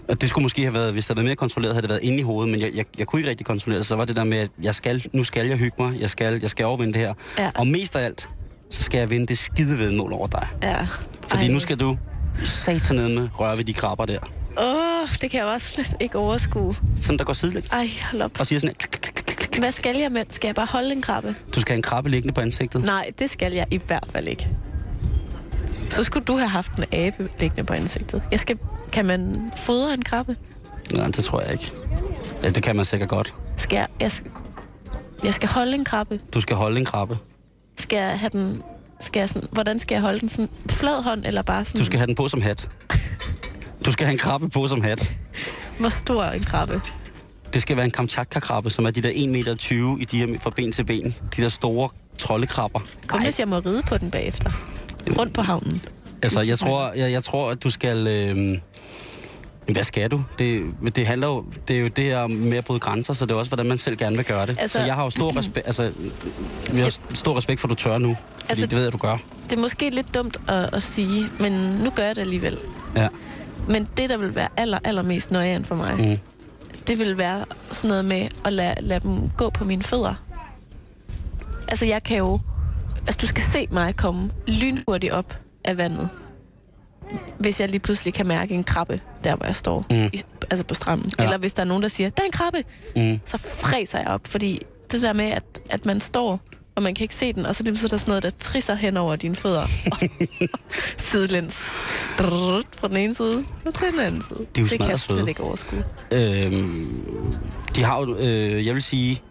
[0.09, 2.03] og det skulle måske have været, hvis det havde været mere kontrolleret, havde det været
[2.03, 4.17] inde i hovedet, men jeg, jeg, jeg kunne ikke rigtig kontrollere det, så var det
[4.17, 6.93] der med, at jeg skal, nu skal jeg hygge mig, jeg skal, jeg skal overvinde
[6.93, 7.15] det her.
[7.39, 7.51] Ja.
[7.55, 8.29] Og mest af alt,
[8.71, 10.49] så skal jeg vinde det skide vedmål over dig.
[10.63, 10.87] Ja.
[11.29, 11.99] Fordi nu skal du
[12.45, 14.19] satanede med røre ved de krabber der.
[14.59, 16.75] Åh, oh, det kan jeg også slet ikke overskue.
[16.97, 17.71] Sådan der går sidelægs.
[17.71, 18.41] Ej, hold op.
[18.41, 19.61] Og siger sådan, her.
[19.61, 20.25] Hvad skal jeg med?
[20.31, 21.35] Skal jeg bare holde en krabbe?
[21.55, 22.85] du skal have en krabbe liggende på ansigtet.
[22.85, 24.49] Nej, det skal jeg i hvert fald ikke.
[25.91, 28.23] Så skulle du have haft en abe liggende på ansigtet.
[28.31, 28.59] Jeg skal,
[28.93, 30.37] kan man fodre en krabbe?
[30.93, 31.73] Nej, det tror jeg ikke.
[32.43, 33.35] Ja, det kan man sikkert godt.
[33.57, 34.21] Skal jeg,
[35.25, 36.21] jeg skal holde en krabbe.
[36.35, 37.19] Du skal holde en krabbe.
[37.79, 38.63] Skal jeg have den...
[39.01, 40.29] Skal jeg sådan, hvordan skal jeg holde den?
[40.29, 41.79] Sådan flad hånd, eller bare sådan...
[41.79, 42.69] Du skal have den på som hat.
[43.85, 45.17] Du skal have en krabbe på som hat.
[45.79, 46.81] Hvor stor er en krabbe?
[47.53, 50.73] Det skal være en Kamchatka-krabbe, som er de der 1,20 meter i diameter fra ben
[50.73, 51.15] til ben.
[51.37, 52.81] De der store troldekrabber.
[53.09, 54.51] Kun hvis jeg må ride på den bagefter.
[55.19, 55.81] Rundt på havnen.
[56.23, 58.07] Altså, jeg tror, jeg, jeg tror at du skal...
[58.07, 58.59] Øh,
[59.73, 60.23] hvad skal du?
[60.39, 60.63] Det,
[60.97, 63.35] det handler jo, det er jo det her med at bryde grænser, så det er
[63.39, 64.57] også, hvordan man selv gerne vil gøre det.
[64.61, 65.83] Altså, så jeg har jo stor respekt, altså,
[66.75, 68.17] jeg har stor respekt for, at du tør nu.
[68.39, 69.17] Fordi Altså- det ved jeg, du gør.
[69.51, 72.59] Det er måske lidt dumt at, at sige, men nu gør jeg det alligevel.
[72.97, 73.09] Ja.
[73.69, 76.19] Men det, der vil være aller, allermest nøjeren for mig, Mm.
[76.89, 80.15] det vil være sådan noget med at lade, lade dem gå på mine fødder.
[81.69, 82.41] Altså, jeg kan jo...
[83.01, 86.09] Altså, du skal se mig komme lynhurtigt op af vandet.
[87.39, 90.11] Hvis jeg lige pludselig kan mærke en krabbe, der hvor jeg står, Mm.
[90.13, 91.13] i, altså på stranden.
[91.19, 91.25] Ja.
[91.25, 92.65] Eller hvis der er nogen, der siger, der er en krabbe,
[92.97, 93.21] Mm.
[93.25, 94.21] så fræser jeg op.
[94.27, 94.61] Fordi
[94.93, 96.41] det der med, at, at man står,
[96.75, 98.97] og man kan ikke se den, og så er der sådan noget, der trisser hen
[98.97, 99.67] over dine fødder.
[100.99, 101.55] Sidelæns.
[102.17, 104.47] Fra den ene side og til den anden side.
[104.59, 105.85] jo det kan jeg slet ikke overskue.
[106.13, 107.03] Øhm,
[107.77, 109.23] de har jo, øh, jeg vil sige,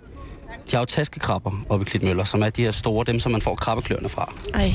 [0.71, 3.41] de har jo taskekrabber oppe i Klitmøller, som er de her store, dem som man
[3.41, 4.33] får krabbekløerne fra.
[4.53, 4.71] Ej.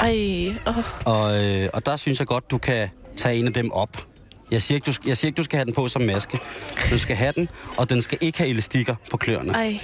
[0.00, 0.54] Ej.
[0.66, 0.84] Oh.
[1.04, 4.06] Og, øh, og der synes jeg godt, du kan tage en af dem op.
[4.50, 6.38] Jeg siger, ikke, du, jeg siger ikke, du skal have den på som maske.
[6.90, 9.52] Du skal have den, og den skal ikke have elastikker på kløerne.
[9.52, 9.78] Ej.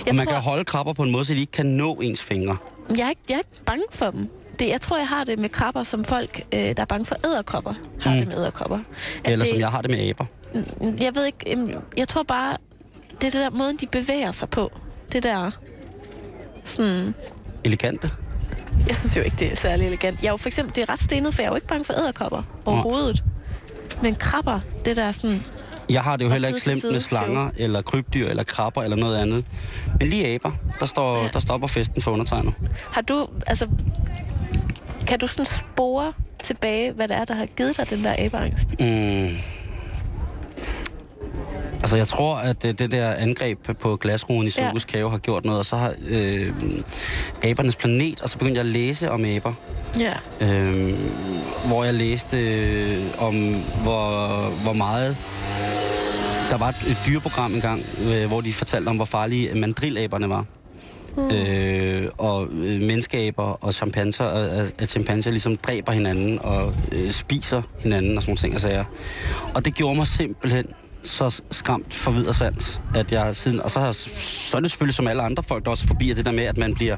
[0.00, 1.94] og Jeg man tror, kan holde krabber på en måde, så de ikke kan nå
[1.94, 2.56] ens fingre.
[2.90, 4.28] jeg, er ikke, jeg er ikke bange for dem.
[4.58, 7.16] Det, jeg tror, jeg har det med krabber, som folk, øh, der er bange for
[7.26, 8.18] æderkopper, har Mm.
[8.18, 8.78] det med æderkopper.
[9.24, 10.24] At Eller det, som jeg har det med aber.
[11.00, 12.56] Jeg ved ikke, jeg tror bare,
[13.20, 14.72] det er det der måden, de bevæger sig på.
[15.12, 15.50] Det der,
[16.64, 17.14] sådan,
[17.64, 18.10] Elegante.
[18.88, 20.22] jeg synes jo ikke, det er særlig elegant.
[20.22, 21.84] Jeg er jo for eksempel, det er ret stenet, for jeg er jo ikke bange
[21.84, 23.24] for æderkopper overhovedet.
[24.02, 25.42] Men krabber, det der sådan,
[25.88, 29.16] Jeg har det jo heller ikke slemt med slanger, eller krybdyr, eller krabber, eller noget
[29.18, 29.44] andet.
[29.98, 30.50] Men lige aber,
[30.80, 31.28] der, står, Ja.
[31.32, 32.54] der stopper festen for undertegnet.
[32.92, 33.68] har du, altså,
[35.06, 36.12] kan du sådan spore
[36.42, 38.68] tilbage, hvad det er, der har givet dig den der abeangst?
[38.80, 39.28] Mm.
[41.90, 45.44] Altså, jeg tror, at det, det der angreb på glasruen i Zoologisk Have har gjort
[45.44, 46.52] noget, og så har øh,
[47.42, 49.52] abernes planet, og så begyndte jeg at læse om aber,
[49.98, 50.12] Ja.
[50.40, 50.94] øh,
[51.66, 53.34] hvor jeg læste øh, om,
[53.82, 55.16] hvor, hvor meget...
[56.50, 57.82] Der var et, et dyreprogram engang,
[58.12, 60.44] øh, hvor de fortalte om, hvor farlige mandrilaberne var.
[61.16, 61.30] Mm.
[61.30, 67.10] Øh, og øh, menneskeaber og chimpanser, og, at, at chimpanser ligesom dræber hinanden og øh,
[67.10, 68.84] spiser hinanden og sådan nogle ting og sager.
[69.54, 70.66] Og det gjorde mig simpelthen
[71.02, 73.60] så skræmt for videre sands, at jeg siden...
[73.60, 76.24] Og så, har, så er det selvfølgelig som alle andre folk, der også forbi, det
[76.24, 76.96] der med, at man bliver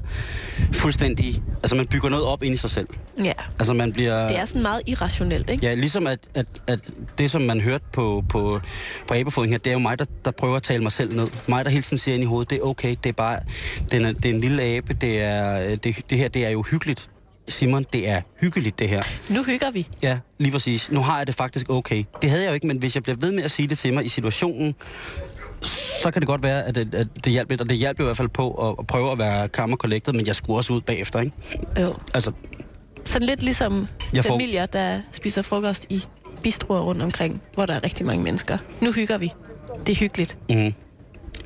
[0.72, 1.42] fuldstændig...
[1.56, 2.88] Altså, man bygger noget op ind i sig selv.
[3.24, 3.32] Ja.
[3.58, 4.28] Altså, man bliver...
[4.28, 5.66] Det er sådan meget irrationelt, ikke?
[5.66, 8.60] Ja, ligesom at, at, at det, som man hørte på, på,
[9.08, 11.28] på abefodring her, det er jo mig, der, der prøver at tale mig selv ned.
[11.48, 13.40] Mig, der hele tiden siger ind i hovedet, det er okay, det er bare,
[13.90, 16.62] det er, det er en lille abe, det, er, det, det her, det er jo
[16.70, 17.08] hyggeligt.
[17.48, 19.02] Simon, det er hyggeligt det her.
[19.30, 19.88] Nu hygger vi.
[20.02, 20.90] Ja, lige præcis.
[20.90, 22.04] Nu har jeg det faktisk okay.
[22.22, 23.94] Det havde jeg jo ikke, men hvis jeg bliver ved med at sige det til
[23.94, 24.74] mig i situationen,
[25.62, 28.06] så kan det godt være, at det, at det hjælper lidt, og det hjælper i
[28.06, 30.80] hvert fald på at, at prøve at være karma collected, men jeg skulle også ud
[30.80, 31.36] bagefter, ikke?
[31.80, 31.94] Jo.
[32.14, 32.32] Altså,
[33.04, 36.04] Sådan lidt ligesom Jeg får- familier, der spiser frokost i
[36.42, 38.58] bistroer rundt omkring, hvor der er rigtig mange mennesker.
[38.80, 39.32] Nu hygger vi.
[39.86, 40.38] Det er hyggeligt.
[40.50, 40.74] mm.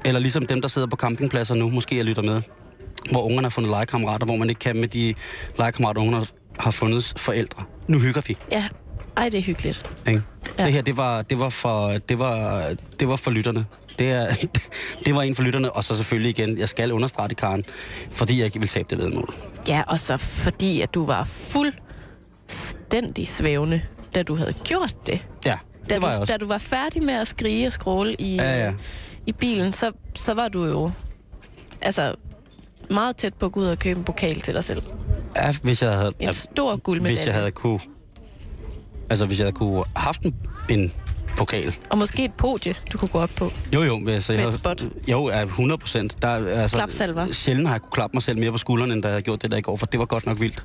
[0.04, 2.42] Eller ligesom dem, der sidder på campingpladser nu, måske jeg lytter med,
[3.10, 5.14] hvor ungerne har fundet legekammerater, hvor man ikke kan med de
[5.58, 6.26] legekammerater, ungerne
[6.58, 7.62] har fundet forældre.
[7.88, 8.36] Nu hygger vi.
[8.52, 8.64] Ja.
[9.16, 10.00] Ej, det er hyggeligt.
[10.08, 10.22] Ikke?
[10.58, 10.64] Ja.
[10.64, 12.62] Det her, det var, det var, for, det var,
[13.00, 13.66] det var for lytterne.
[13.98, 14.26] Det, er,
[15.04, 17.64] det var en for lytterne, og så selvfølgelig igen, jeg skal understrege det, Karen,
[18.10, 19.34] fordi jeg ikke vil tabe det vedmål.
[19.68, 23.82] Ja, og så fordi, at du var fuldstændig svævende,
[24.14, 25.24] da du havde gjort det.
[25.46, 25.58] Ja,
[25.90, 26.32] Da, det var jeg du, også.
[26.32, 28.72] da du var færdig med at skrige og scrolle i, Ja, ja.
[29.26, 30.90] i bilen, så, så var du jo
[31.80, 32.14] altså,
[32.90, 34.82] meget tæt på at gå ud og købe en pokal til dig selv.
[35.36, 36.12] Ja, hvis jeg havde...
[36.20, 37.16] En stor guldmedalje.
[37.16, 37.80] Hvis jeg havde kunne...
[39.10, 40.34] Altså, hvis jeg havde kunne haft en,
[40.68, 40.92] en
[41.36, 41.76] pokal.
[41.90, 43.50] Og måske et podie, du kunne gå op på.
[43.72, 44.08] Jo, jo.
[44.08, 44.82] Altså, jeg Med et spot.
[45.08, 46.22] Jo, ja, 100 procent.
[46.22, 47.32] Der, altså, Klapsalver.
[47.32, 49.42] Sjældent har jeg kunne klappe mig selv mere på skulderen, end da jeg havde gjort
[49.42, 50.64] det der i går, for det var godt nok vildt.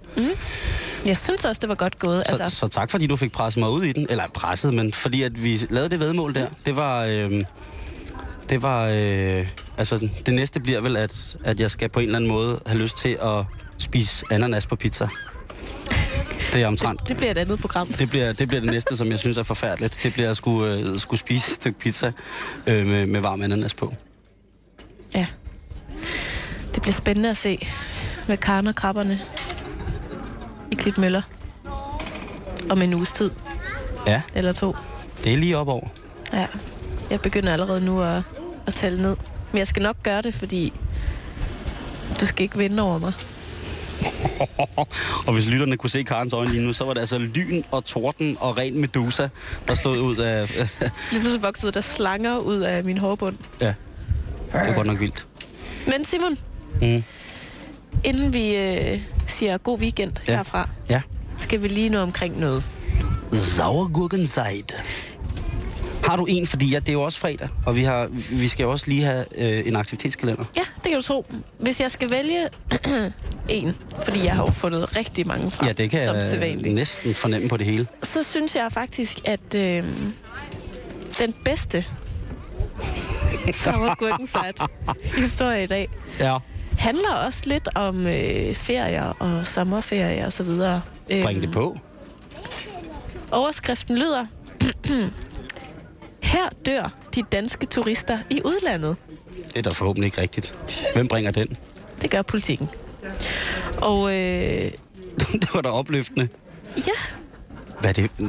[1.06, 2.24] Jeg synes også, det var godt gået.
[2.30, 4.08] Så, Altså, så tak, fordi du fik presset mig ud i den.
[4.10, 6.48] Eller presset, men fordi at vi lavede det vedmål der.
[6.66, 7.06] Det var...
[7.06, 7.42] Øh,
[8.52, 8.88] det var...
[8.88, 9.47] Øh,
[9.78, 12.80] altså, det næste bliver vel, at, at jeg skal på en eller anden måde have
[12.80, 13.45] lyst til at
[13.78, 15.08] spise ananas på pizza.
[16.54, 17.10] Det er omtrent.
[17.10, 17.88] det bliver et andet program.
[17.88, 19.99] Det bliver, det bliver det næste, som jeg synes er forfærdeligt.
[20.04, 22.12] Det bliver at skulle, øh, skulle spise et stykke pizza
[22.68, 23.93] øh, med, med varm ananas på.
[25.16, 25.26] Ja.
[26.74, 27.68] Det bliver spændende at se
[28.28, 29.22] med Karen og krabberne
[30.72, 31.22] i Klitmøller
[32.70, 33.32] om en uges tid
[34.08, 34.76] Ja, eller to.
[35.24, 35.88] det er lige op over.
[36.34, 36.47] Ja.
[37.10, 38.22] Jeg begynder allerede nu at,
[38.68, 39.16] at tælle ned.
[39.51, 40.74] Men jeg skal nok gøre det, fordi
[42.22, 43.14] du skal ikke vinde over mig.
[45.28, 47.86] Og hvis lytterne kunne se Karens øjne lige nu, så var det altså lyn og
[47.86, 49.28] torden og ren medusa,
[49.68, 50.49] der stod ud af...
[51.12, 53.36] Lige pludselig voksede der slanger ud af min hårbund.
[53.62, 53.66] ja,
[54.53, 55.28] det var godt nok vildt.
[55.88, 56.38] Men Simon,
[56.82, 57.03] Mm.
[58.03, 60.36] inden vi øh, siger god weekend Ja.
[60.36, 61.01] herfra, Ja.
[61.38, 62.64] skal vi lige nå omkring noget.
[63.34, 64.76] Sauergurkenzeit.
[66.04, 66.47] Har du en?
[66.47, 69.04] Fordi ja, det er jo også fredag, og vi, har, vi skal jo også lige
[69.04, 70.43] have øh, en aktivitetskalender.
[70.56, 71.26] Ja, det kan du tro.
[71.60, 72.47] Hvis jeg skal vælge
[73.49, 73.76] en,
[74.06, 77.14] fordi jeg har jo fundet rigtig mange frem, Ja, det kan som jeg sædvanligt, næsten
[77.16, 77.88] fornemme på det hele.
[78.04, 79.84] så synes jeg faktisk, at øh,
[81.20, 81.86] den bedste
[83.64, 84.62] Sauergurkenzeit
[85.18, 85.88] historie i dag
[86.20, 86.38] Ja.
[86.78, 90.82] handler også lidt om øh, ferier og sommerferie og så videre.
[91.24, 91.78] Bring det på.
[93.32, 94.26] Overskriften lyder,
[96.32, 98.96] her dør de danske turister i udlandet.
[99.48, 100.54] Det er da forhåbentlig ikke rigtigt.
[100.94, 101.58] Hvem bringer den?
[102.02, 102.70] Det gør politikken.
[103.82, 104.72] Og øh,
[105.42, 106.28] det var da opløftende.
[106.78, 106.92] ja,
[107.80, 108.12] Hvad er det?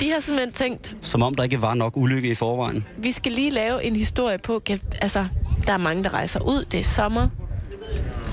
[0.00, 2.86] de har simpelthen tænkt, Som om der ikke var nok ulykke i forvejen.
[2.96, 4.62] vi skal lige lave en historie på,
[5.00, 5.26] altså,
[5.66, 7.28] der er mange, der rejser ud, det er sommer.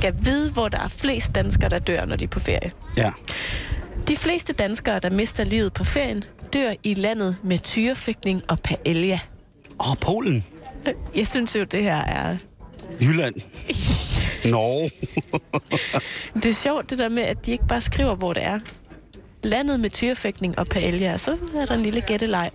[0.01, 2.72] Kan vide, hvor der er flest danskere, der dør, når de er på ferie.
[2.97, 3.11] Ja.
[4.07, 6.24] De fleste danskere, der mister livet på ferien,
[6.54, 9.20] dør i landet med tyrefægtning og paella.
[9.80, 10.43] Åh, oh, Polen.
[11.16, 12.38] Jeg synes jo, det her er...
[13.01, 13.36] Jylland.
[14.51, 14.91] Norge.
[16.34, 18.60] Det er sjovt, det der med, at de ikke bare skriver, hvor det er.
[19.43, 22.51] Landet med tyrefægtning og paella, så er der en lille gætteleg.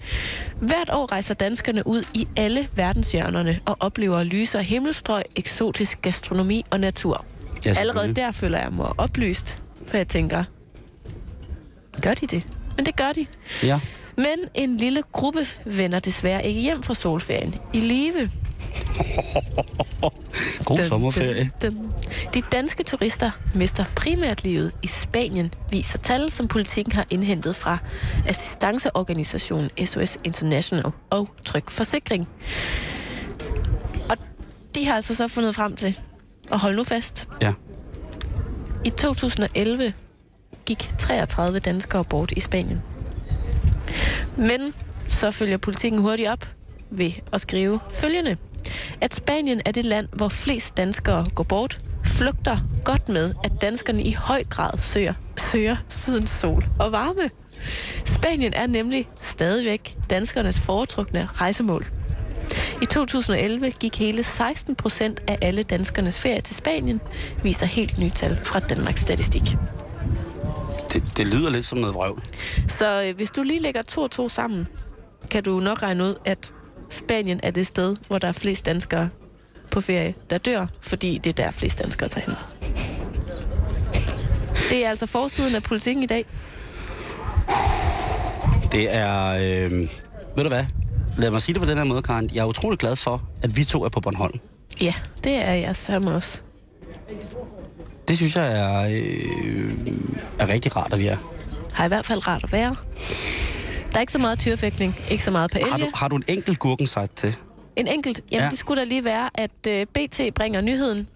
[0.61, 6.81] Hvert år rejser danskerne ud i alle verdenshjørnerne og oplever lyser himmelstrøg, eksotisk gastronomi og
[6.81, 7.25] natur.
[7.67, 10.45] Ja, Allerede der føler jeg mig oplyst, for jeg tænker,
[12.03, 12.58] gør de det?
[12.79, 13.26] Men det gør de.
[13.62, 13.81] Ja.
[14.16, 18.31] Men en lille gruppe vender desværre ikke hjem fra solferien i live.
[20.64, 21.51] God sommerferie.
[21.62, 21.93] Dum, dum.
[22.35, 27.79] De danske turister mister primært livet i Spanien, viser tal, som politikken har indhentet fra
[28.29, 32.29] assistanceorganisationen SOS International og Tryg Forsikring.
[34.11, 34.16] Og
[34.74, 35.99] de har altså så fundet frem til,
[36.51, 37.53] og hold nu fast, Ja.
[38.85, 39.93] i 2011
[40.69, 42.83] gik 33 danskere bort i Spanien.
[44.37, 44.75] Men
[45.09, 46.49] så følger politikken hurtigt op
[46.91, 48.37] ved at skrive følgende.
[49.01, 54.03] At Spanien er det land, hvor flest danskere går bort, flugter godt med, at danskerne
[54.03, 57.31] i høj grad søger, søger sydens sol og varme.
[58.05, 61.87] Spanien er nemlig stadigvæk danskernes foretrukne rejsemål.
[62.83, 67.01] I 2011 gik hele 16 procent af alle danskernes ferie til Spanien,
[67.43, 69.57] viser helt nye tal fra Danmarks Statistik.
[70.93, 72.22] Det, det lyder lidt som noget vrøvl.
[72.68, 74.68] Så øh, hvis du lige lægger to og to sammen,
[75.30, 76.53] kan du nok regne ud, at
[76.91, 79.09] Spanien er det sted, hvor der er flest danskere
[79.70, 82.34] på ferie, der dør, fordi det er der flest danskere tager hen.
[84.70, 86.24] Det er altså forsiden af politikken i dag.
[88.72, 89.26] Det er...
[89.28, 89.72] Øh,
[90.36, 90.64] ved du hvad?
[91.18, 92.30] Lad mig sige det på den her måde, Karen.
[92.34, 94.41] Jeg er utrolig glad for, at vi to er på Bornholm.
[94.80, 96.43] Ja, det er jeg sørme også.
[98.09, 99.73] Det synes jeg er, øh,
[100.39, 101.17] er rigtig rart, at vi er.
[101.73, 102.77] Har i hvert fald rart at være.
[103.93, 105.71] Der er ikke så meget tyrefægtning, ikke så meget paella.
[105.71, 107.37] Har du, har du en enkelt gurkensejt til?
[107.77, 108.21] En enkelt.
[108.33, 108.51] Jamen, Ja.
[108.51, 111.09] det skulle da lige være, at uh, BT bringer nyheden.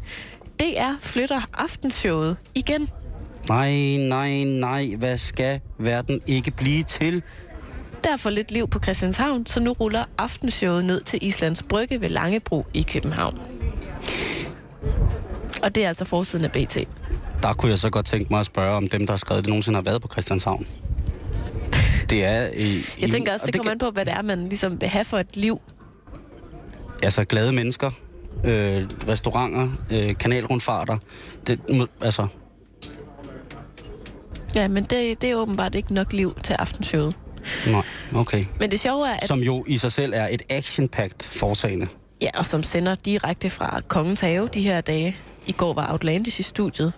[0.60, 2.88] DR flytter aftenshowet igen.
[3.48, 4.94] Nej, nej, nej.
[4.98, 7.22] Hvad skal verden ikke blive til?
[8.04, 12.00] Der er for lidt liv på Christianshavn, så nu ruller aftenshowet ned til Islands Brygge
[12.00, 13.38] ved Langebro i København.
[15.62, 16.78] Og det er altså forsiden af BT.
[17.42, 19.48] Der kunne jeg så godt tænke mig at spørge, om dem, der har skrevet det,
[19.48, 20.66] nogensinde har været på Christianshavn.
[22.10, 22.48] Det er...
[22.54, 25.04] Øh, Jeg tænker også, det kommer an på, hvad det er, man ligesom vil have
[25.04, 25.60] for et liv.
[27.02, 27.90] Altså glade mennesker,
[28.44, 30.98] øh, restauranter, øh, kanalrundfarter.
[31.46, 31.60] Det,
[32.02, 32.26] altså,
[34.54, 37.14] Ja, men det, det er åbenbart ikke nok liv til aftenshowet.
[37.66, 37.82] nej,
[38.14, 38.44] okay.
[38.60, 41.86] Men det sjove er, at Som jo i sig selv er et action-packed foretagende.
[42.22, 45.16] Ja, og som sender direkte fra Kongens Have de her dage.
[45.46, 46.92] I går var Outlandish i studiet.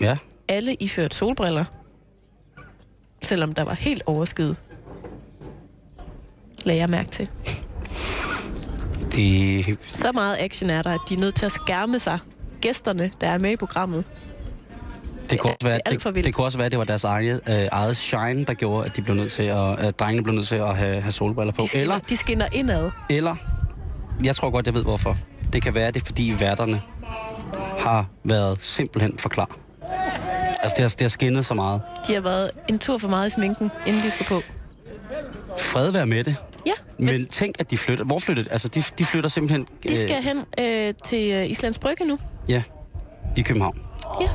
[0.00, 0.16] Ja,
[0.48, 1.64] Alle iført solbriller.
[3.22, 4.56] Selvom der var helt overskyet.
[6.64, 7.28] Lagde jeg mærke til.
[9.12, 12.18] det, Så meget action er der, at de er nødt til at skærme sig.
[12.60, 14.04] Gæsterne, der er med i programmet.
[15.30, 17.40] det, kunne også være, det det, det kunne også være, at det var deres eget,
[17.48, 20.48] øh, eget shine, der gjorde, at de blev nødt til at, at drengene blev nødt
[20.48, 21.62] til at have, have solbriller på.
[21.62, 22.90] De skinner, Eller, de skinner indad.
[23.10, 23.36] eller,
[24.24, 25.18] jeg tror godt, jeg ved hvorfor.
[25.52, 26.82] Det kan være, det er, fordi værterne
[27.78, 29.56] har været simpelthen for klar.
[30.62, 31.82] Altså, det har, det har skinnet så meget.
[32.08, 34.40] De har været en tur for meget i sminken, inden de skulle på.
[35.58, 36.36] Fred være med det.
[36.66, 38.04] Ja, men, Men tænk, at de flytter.
[38.04, 39.66] Hvor flytter Altså, de, de flytter simpelthen...
[39.88, 42.18] de skal hen øh, til øh, Islands Brygge nu.
[42.48, 42.62] Ja,
[43.36, 43.80] i København.
[44.20, 44.28] Ja.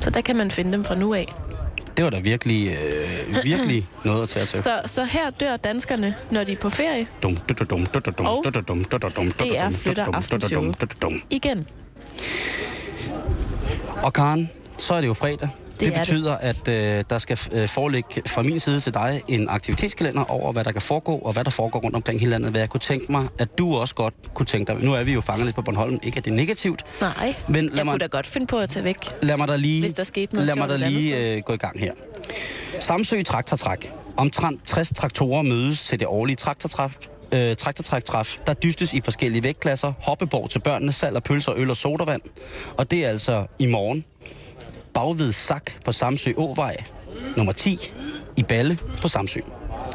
[0.00, 1.34] Så der kan man finde dem fra nu af.
[1.96, 4.58] Det var da virkelig, øh, virkelig noget at tage til.
[4.58, 7.06] Så, så her dør danskerne, når de er på ferie.
[7.22, 9.72] Dum, dum, dum, dum, dum, dum, Og dum, dum, dum, dum, dum, det er dum,
[9.74, 10.80] flytter dum, dum, aftenshowet.
[10.80, 11.22] dum, dum, dum.
[11.30, 11.66] Igen.
[14.02, 15.48] Og Karen, så er det jo fredag.
[15.80, 15.94] Det, det.
[15.98, 20.52] betyder, at øh, der skal øh, foreligge fra min side til dig en aktivitetskalender over,
[20.52, 22.50] hvad der kan foregå, og hvad der foregår rundt omkring hele landet.
[22.50, 24.82] Hvad jeg kunne tænke mig, at du også godt kunne tænke dig.
[24.84, 25.98] Nu er vi jo fanget lidt på Bornholm.
[26.02, 26.82] Ikke at det er negativt.
[27.00, 28.96] Nej, Men lad jeg mig- kunne da godt finde på at tage væk.
[29.22, 31.56] Lad mig da lige, Hvis der skete noget lad mig da lige øh, gå i
[31.56, 31.92] gang her.
[32.80, 33.92] Samsø Traktortræk.
[34.16, 36.96] Omtrent 60 traktorer mødes til det årlige traktortræf.
[37.34, 39.92] Øh, traktortræktræf, der dystes i forskellige vægtklasser.
[40.00, 42.22] Hoppeborg til børnene, salg af pølser, øl og sodavand.
[42.76, 44.04] Og det er altså i morgen.
[44.94, 46.76] Bagved Sak på Samsø Åvej,
[47.36, 47.92] nummer 10,
[48.36, 49.40] i Balle på Samsø.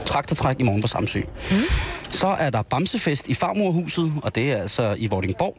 [0.06, 1.22] Traktortræk i morgen på Samsø.
[1.52, 1.58] Mm.
[2.12, 5.58] Så er der Bamsefest i Farmorhuset, og det er altså i Vordingborg.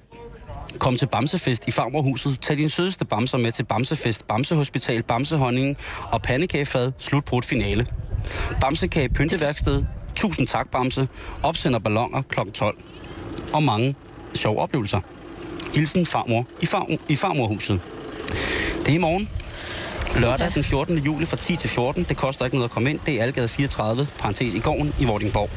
[0.79, 2.41] Kom til Bamsefest i Farmorhuset.
[2.41, 5.77] Tag dine sødeste bamser med til Bamsefest, Bamsehospital, Bamsehonning
[6.13, 6.93] og pandekagefad.
[6.99, 7.87] Slutbrudt finale.
[8.61, 9.85] Bamsekage Pynteværksted.
[10.19, 11.09] Tusind tak, Bamse.
[11.43, 12.41] Opsender ballonger kl.
[12.55, 12.77] 12.
[13.53, 13.95] Og mange
[14.35, 15.01] sjove oplevelser.
[15.75, 17.81] Hilsen farmor i, farmor, i Farmorhuset.
[18.79, 19.29] Det er i morgen.
[20.17, 20.99] Lørdag den 14.
[20.99, 22.05] juli fra 10 til 14.
[22.05, 23.01] Det koster ikke noget at komme ind.
[23.07, 25.51] Det er Algade 34, parentes i gården i Vordingborg.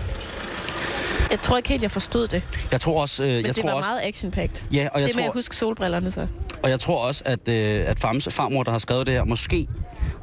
[1.32, 2.44] Jeg tror ikke helt, jeg forstod det.
[2.72, 3.24] Jeg tror også...
[3.24, 4.64] Øh, Men jeg det tror var også, meget action-packed.
[4.74, 6.28] Ja, og jeg det med tror, at huske solbrillerne så.
[6.64, 8.00] Og jeg tror også, at, øh, at
[8.30, 9.68] farmor, der har skrevet det her, måske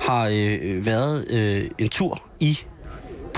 [0.00, 2.58] har øh, været øh, en tur i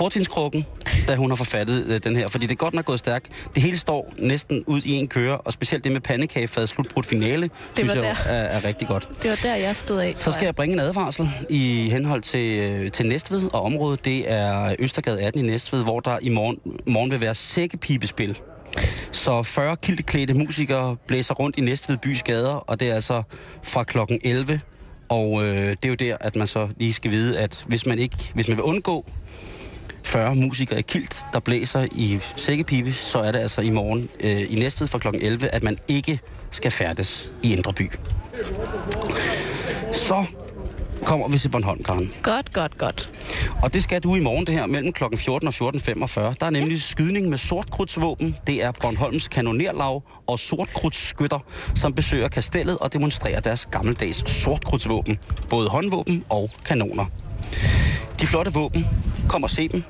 [0.01, 0.66] portinskrukken,
[1.09, 2.28] da hun har forfattet øh, den her.
[2.28, 3.28] Fordi det er godt nok gået stærkt.
[3.55, 7.42] Det hele står næsten ud i en køre, og specielt det med pandekagefad slutbrudt finale,
[7.42, 8.14] det synes jeg der.
[8.26, 9.09] er, er rigtig godt.
[9.22, 10.14] Det var der, jeg stod af.
[10.18, 14.32] Så skal jeg bringe en advarsel i henhold til, øh, til Næstved, og området det
[14.32, 18.38] er Østergade 18 i Næstved, hvor der i morgen, morgen vil være sækkepibespil.
[19.12, 23.22] Så 40 kildeklædte musikere blæser rundt i Næstved bys gader, og det er altså
[23.62, 24.61] fra klokken 11.
[25.09, 27.98] Og øh, det er jo der, at man så lige skal vide, at hvis man
[27.98, 29.05] ikke, hvis man vil undgå
[30.03, 34.53] 40 musikere i kilt, der blæser i sækkepibe, så er det altså i morgen øh,
[34.53, 36.20] i Næstved fra klokken 11, at man ikke
[36.51, 37.90] skal færdes i Indre By.
[39.92, 40.24] Så
[41.05, 42.12] kommer vi til Bornholm, Karen.
[42.22, 43.12] Godt, godt, godt.
[43.62, 45.05] Og det skal du i morgen, det her, mellem kl.
[45.16, 46.20] 14 og 14.45.
[46.20, 48.36] Der er nemlig skydning med sortkrudtsvåben.
[48.46, 51.38] Det er Bornholms kanonerlav og sortkrudtsskytter,
[51.74, 55.18] som besøger kastellet og demonstrerer deres gammeldags sortkrudtsvåben.
[55.51, 57.07] Både håndvåben og kanoner.
[58.20, 58.86] De flotte våben,
[59.28, 59.82] kom og se dem,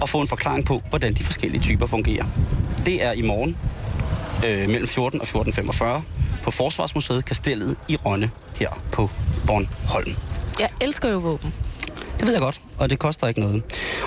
[0.00, 2.24] og få en forklaring på, hvordan de forskellige typer fungerer.
[2.86, 3.56] Det er i morgen
[4.46, 5.84] øh, mellem 14 og 14.45
[6.42, 9.10] på Forsvarsmuseet Kastellet i Rønne her på
[9.46, 10.16] Bornholm.
[10.60, 11.54] Jeg elsker jo våben.
[12.18, 12.60] Det ved jeg godt.
[12.78, 13.62] og det koster ikke noget.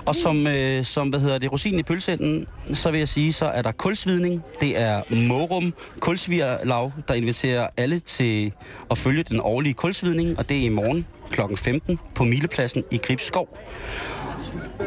[0.05, 3.45] Og som, øh, som hvad hedder det, rosin i pølseenden, så vil jeg sige, så
[3.45, 4.43] er der kulsvidning.
[4.61, 8.51] Det er Morum Kulsvigerlav, der inviterer alle til
[8.91, 11.41] at følge den årlige kulsvidning, og det er i morgen kl.
[11.55, 13.57] 15 på Milepladsen i Gribskov.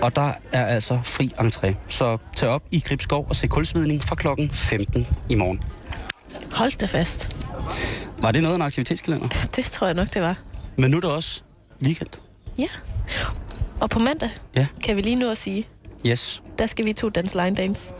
[0.02, 1.72] Og der er altså fri entré.
[1.88, 5.60] Så tag op i Gribskov og se kulsvidning fra klokken 15 i morgen.
[6.52, 7.36] Hold da fast.
[8.18, 9.28] Var det noget af en aktivitetskalender?
[9.56, 10.36] Det tror jeg nok, det var.
[10.78, 11.42] Men nu er det også
[11.84, 12.08] weekend.
[12.58, 12.68] Ja.
[13.80, 14.66] Og på mandag, Ja.
[14.84, 15.66] kan vi lige nu at sige,
[16.06, 16.42] Yes.
[16.58, 17.92] der skal vi to danse line dance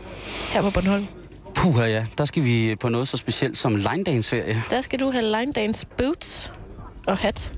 [0.53, 1.05] her på Bornholm.
[1.55, 2.05] Puh, ja.
[2.17, 4.63] Der skal vi på noget så specielt som line dance ferie.
[4.69, 6.53] Der skal du have line dance boots
[7.07, 7.53] og hat.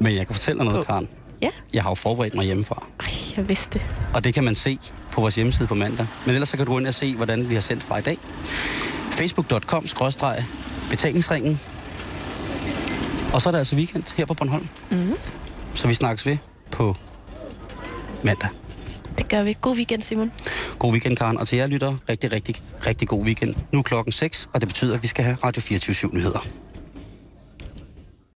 [0.00, 0.92] Men jeg kan fortælle dig noget, På.
[0.92, 1.08] Karen.
[1.42, 1.50] Ja.
[1.74, 2.86] Jeg har jo forberedt mig hjemmefra.
[3.00, 3.86] Ej, jeg vidste det.
[4.14, 4.78] Og det kan man se
[5.12, 6.06] på vores hjemmeside på mandag.
[6.26, 8.02] Men ellers så kan du gå ind og se, hvordan vi har sendt fra i
[8.02, 8.18] dag.
[9.10, 9.86] Facebook.com
[10.90, 11.60] betalingsringen.
[13.34, 14.68] Og så er der altså weekend her på Bornholm.
[14.90, 15.14] Mhm.
[15.74, 16.36] Så vi snakkes ved
[16.70, 16.96] på
[18.24, 18.48] mandag.
[19.18, 19.56] Det gør vi.
[19.60, 20.32] God weekend, Simon.
[20.78, 21.38] God weekend, Karen.
[21.38, 23.54] Og til jer lytter, rigtig, rigtig, rigtig god weekend.
[23.72, 26.46] Nu er klokken 6, og det betyder, at vi skal have Radio 24 nyheder.